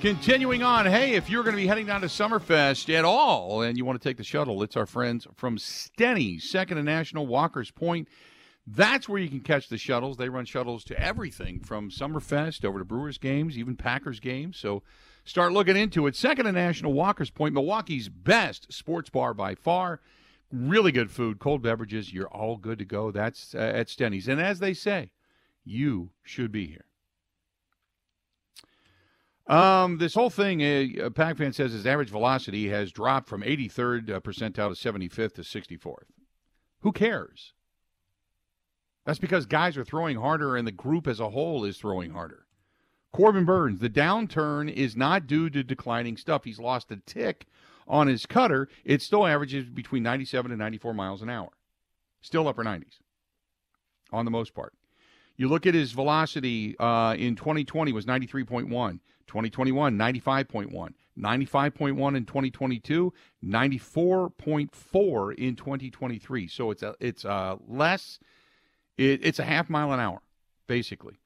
[0.00, 0.86] Continuing on.
[0.86, 4.00] Hey, if you're going to be heading down to Summerfest at all and you want
[4.00, 8.08] to take the shuttle, it's our friends from Steny, Second and National Walkers Point.
[8.66, 10.16] That's where you can catch the shuttles.
[10.16, 14.56] They run shuttles to everything from Summerfest over to Brewers games, even Packers games.
[14.56, 14.82] So
[15.22, 16.16] start looking into it.
[16.16, 20.00] Second and National Walkers Point, Milwaukee's best sports bar by far.
[20.50, 22.10] Really good food, cold beverages.
[22.10, 23.10] You're all good to go.
[23.10, 24.28] That's uh, at Steny's.
[24.28, 25.10] And as they say,
[25.64, 26.84] you should be here.
[29.46, 34.10] Um, this whole thing, uh, Pac fan says his average velocity has dropped from 83rd
[34.10, 36.04] uh, percentile to 75th to 64th.
[36.82, 37.52] Who cares?
[39.04, 42.46] That's because guys are throwing harder and the group as a whole is throwing harder.
[43.12, 46.44] Corbin Burnes, the downturn is not due to declining stuff.
[46.44, 47.46] He's lost a tick
[47.88, 48.68] on his cutter.
[48.84, 51.50] It still averages between 97 and 94 miles an hour.
[52.20, 53.00] Still upper 90s
[54.12, 54.74] on the most part.
[55.40, 63.14] You look at his velocity uh, in 2020 was 93.1, 2021 95.1, 95.1 in 2022,
[63.42, 66.46] 94.4 in 2023.
[66.46, 68.18] So it's a, it's a less,
[68.98, 70.20] it, it's a half mile an hour
[70.66, 71.18] basically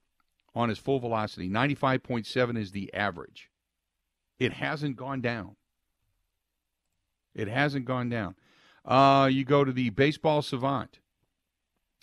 [0.54, 1.50] on his full velocity.
[1.50, 3.50] 95.7 is the average.
[4.38, 5.56] It hasn't gone down.
[7.34, 8.36] It hasn't gone down.
[8.84, 11.00] Uh, you go to the baseball savant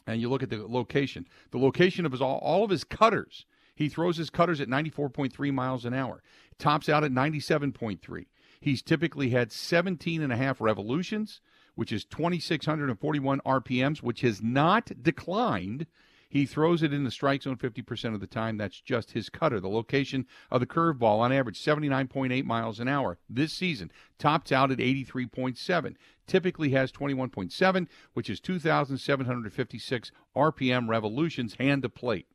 [0.08, 1.28] and you look at the location.
[1.52, 3.46] The location of his all, all of his cutters.
[3.76, 6.22] He throws his cutters at 94.3 miles an hour.
[6.60, 8.26] Tops out at 97.3.
[8.60, 11.42] He's typically had 17 and a half revolutions,
[11.76, 15.88] which is 2,641 RPMs, which has not declined
[16.32, 18.56] he throws it in the strike zone 50% of the time.
[18.56, 19.60] That's just his cutter.
[19.60, 23.18] The location of the curveball, on average, 79.8 miles an hour.
[23.30, 25.96] This season, tops out at 83.7.
[26.28, 32.28] Typically has 21.7, which is 2,756 RPM revolutions hand to plate.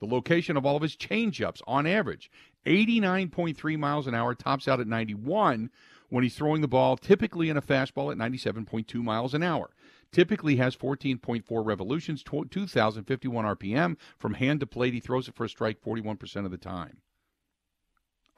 [0.00, 2.30] The location of all of his changeups, on average,
[2.64, 5.68] 89.3 miles an hour, tops out at 91
[6.08, 9.68] when he's throwing the ball, typically in a fastball at 97.2 miles an hour
[10.12, 13.96] typically has 14.4 revolutions, 2,051 RPM.
[14.18, 16.98] From hand to plate, he throws it for a strike 41% of the time.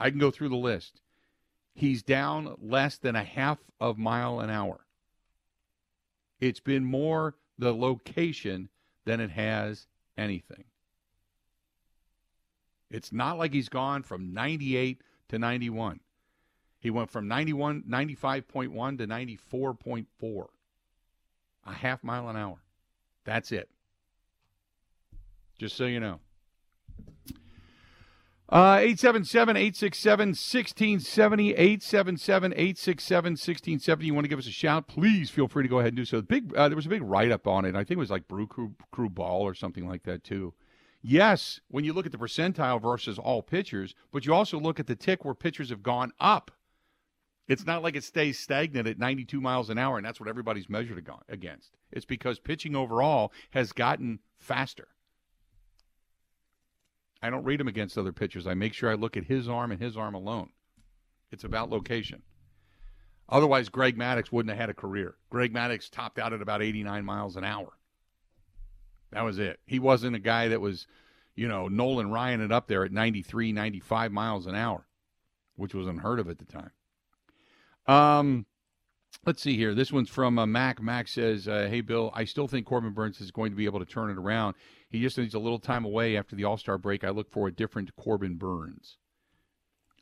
[0.00, 1.00] I can go through the list.
[1.74, 4.86] He's down less than a half of mile an hour.
[6.40, 8.68] It's been more the location
[9.04, 10.64] than it has anything.
[12.90, 16.00] It's not like he's gone from 98 to 91.
[16.80, 20.46] He went from 91 95.1 to 94.4
[21.68, 22.58] a half mile an hour.
[23.24, 23.68] That's it.
[25.58, 26.20] Just so you know.
[28.50, 31.50] Uh, 877 867 1670.
[31.50, 34.06] 877 867 1670.
[34.06, 34.88] You want to give us a shout?
[34.88, 36.22] Please feel free to go ahead and do so.
[36.22, 37.74] Big, uh, there was a big write up on it.
[37.76, 40.54] I think it was like Brew Crew, Crew Ball or something like that, too.
[41.02, 44.86] Yes, when you look at the percentile versus all pitchers, but you also look at
[44.86, 46.50] the tick where pitchers have gone up.
[47.48, 50.68] It's not like it stays stagnant at 92 miles an hour, and that's what everybody's
[50.68, 51.70] measured against.
[51.90, 54.88] It's because pitching overall has gotten faster.
[57.22, 58.46] I don't rate him against other pitchers.
[58.46, 60.50] I make sure I look at his arm and his arm alone.
[61.32, 62.22] It's about location.
[63.30, 65.16] Otherwise, Greg Maddux wouldn't have had a career.
[65.30, 67.72] Greg Maddux topped out at about 89 miles an hour.
[69.10, 69.58] That was it.
[69.66, 70.86] He wasn't a guy that was,
[71.34, 74.86] you know, Nolan Ryan it up there at 93, 95 miles an hour,
[75.56, 76.70] which was unheard of at the time.
[77.88, 78.46] Um,
[79.26, 79.74] let's see here.
[79.74, 80.80] This one's from uh, Mac.
[80.80, 83.80] Mac says, uh, "Hey Bill, I still think Corbin Burnes is going to be able
[83.80, 84.54] to turn it around.
[84.90, 87.02] He just needs a little time away after the All Star break.
[87.02, 88.98] I look for a different Corbin Burnes."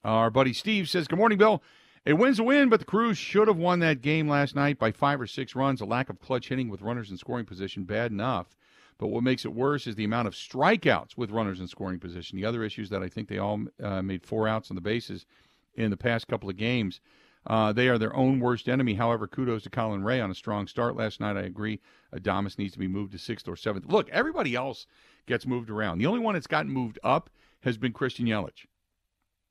[0.05, 1.63] Our buddy Steve says, "Good morning, Bill."
[2.09, 4.93] A win's a win, but the Crews should have won that game last night by
[4.93, 5.81] five or six runs.
[5.81, 8.57] A lack of clutch hitting with runners in scoring position, bad enough.
[8.99, 12.37] But what makes it worse is the amount of strikeouts with runners in scoring position.
[12.37, 15.27] The other issues that I think they all uh, made four outs on the bases
[15.75, 17.01] in the past couple of games.
[17.47, 18.95] Uh, they are their own worst enemy.
[18.95, 21.37] However, kudos to Colin Rea on a strong start last night.
[21.37, 21.81] I agree.
[22.15, 23.87] Adames needs to be moved to sixth or seventh.
[23.87, 24.87] Look, everybody else
[25.27, 25.99] gets moved around.
[25.99, 27.31] The only one that's gotten moved up
[27.61, 28.67] has been Christian Yelich.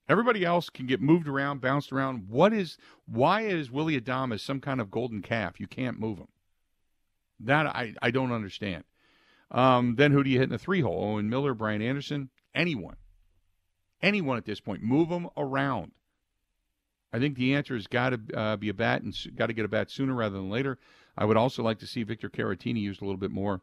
[0.07, 2.29] Everybody else can get moved around, bounced around.
[2.29, 5.59] What is why is Willy Adames some kind of golden calf?
[5.59, 6.27] You can't move him.
[7.39, 8.83] That I, I don't understand.
[9.51, 11.03] Um, then who do you hit in the three hole?
[11.03, 12.97] Owen Miller, Brian Anderson, anyone.
[14.01, 14.83] Anyone at this point.
[14.83, 15.91] Move them around.
[17.15, 19.63] I think the answer has got to uh, be a bat and got to get
[19.63, 20.77] a bat sooner rather than later.
[21.17, 23.61] I would also like to see Victor Caratini used a little bit more.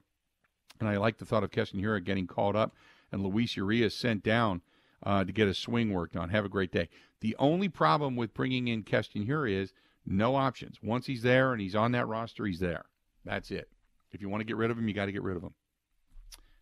[0.80, 2.74] And I like the thought of Keston Hiura getting called up
[3.12, 4.62] and Luis Urias sent down
[5.03, 6.30] uh, to get a swing worked on.
[6.30, 6.88] Have a great day.
[7.20, 9.74] The only problem with bringing in Keston Hiura is
[10.07, 10.78] no options.
[10.82, 12.86] Once he's there and he's on that roster, he's there.
[13.22, 13.68] That's it.
[14.12, 15.53] If you want to get rid of him, you got to get rid of him.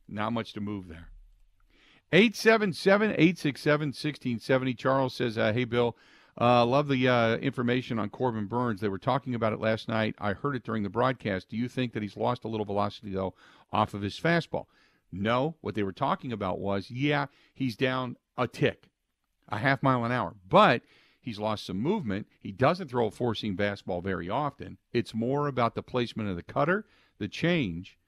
[0.09, 1.11] Not much to move there.
[2.13, 4.75] 877 867 1670.
[4.75, 5.97] Charles says, uh, Hey, Bill,
[6.39, 8.81] uh, love the uh, information on Corbin Burnes.
[8.81, 10.15] They were talking about it last night.
[10.19, 11.49] I heard it during the broadcast.
[11.49, 13.35] Do you think that he's lost a little velocity, though,
[13.73, 14.67] off of his fastball?
[15.13, 15.57] No.
[15.61, 18.89] What they were talking about was, yeah, he's down a tick,
[19.49, 20.83] a half mile an hour, but
[21.21, 22.27] he's lost some movement.
[22.41, 24.79] He doesn't throw a four seam fastball very often.
[24.93, 26.87] It's more about the placement of the cutter,
[27.19, 27.99] the change,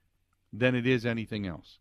[0.53, 1.79] than it is anything else.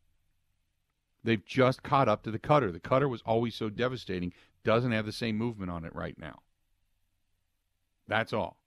[1.23, 2.71] They've just caught up to the cutter.
[2.71, 6.39] The cutter was always so devastating doesn't have the same movement on it right now.
[8.07, 8.57] That's all.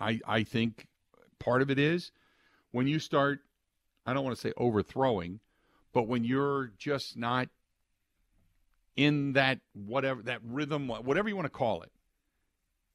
[0.00, 0.86] I I think
[1.38, 2.12] part of it is
[2.70, 3.40] when you start,
[4.06, 5.40] I don't want to say overthrowing,
[5.92, 7.48] but when you're just not
[8.96, 11.90] in that whatever that rhythm, whatever you want to call it,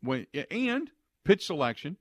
[0.02, 0.90] when and
[1.24, 1.98] pitch selection,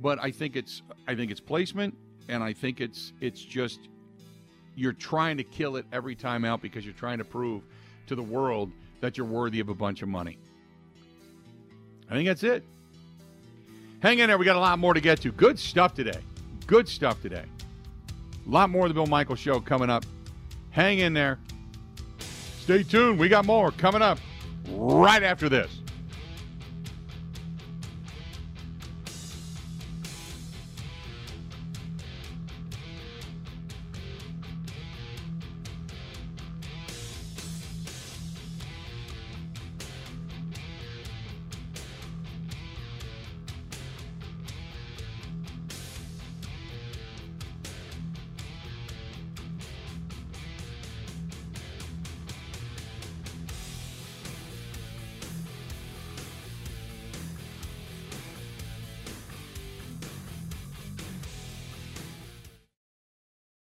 [0.00, 1.96] but I think it's I think it's placement,
[2.28, 3.80] and I think it's it's just
[4.78, 7.64] you're trying to kill it every time out because you're trying to prove
[8.06, 8.70] to the world
[9.00, 10.38] that you're worthy of a bunch of money.
[12.08, 12.64] I think that's it.
[14.00, 14.38] Hang in there.
[14.38, 15.32] We got a lot more to get to.
[15.32, 16.20] Good stuff today.
[16.68, 17.44] Good stuff today.
[18.46, 20.04] A lot more of the Bill Michael Show coming up.
[20.70, 21.40] Hang in there.
[22.60, 23.18] Stay tuned.
[23.18, 24.20] We got more coming up
[24.70, 25.80] right after this.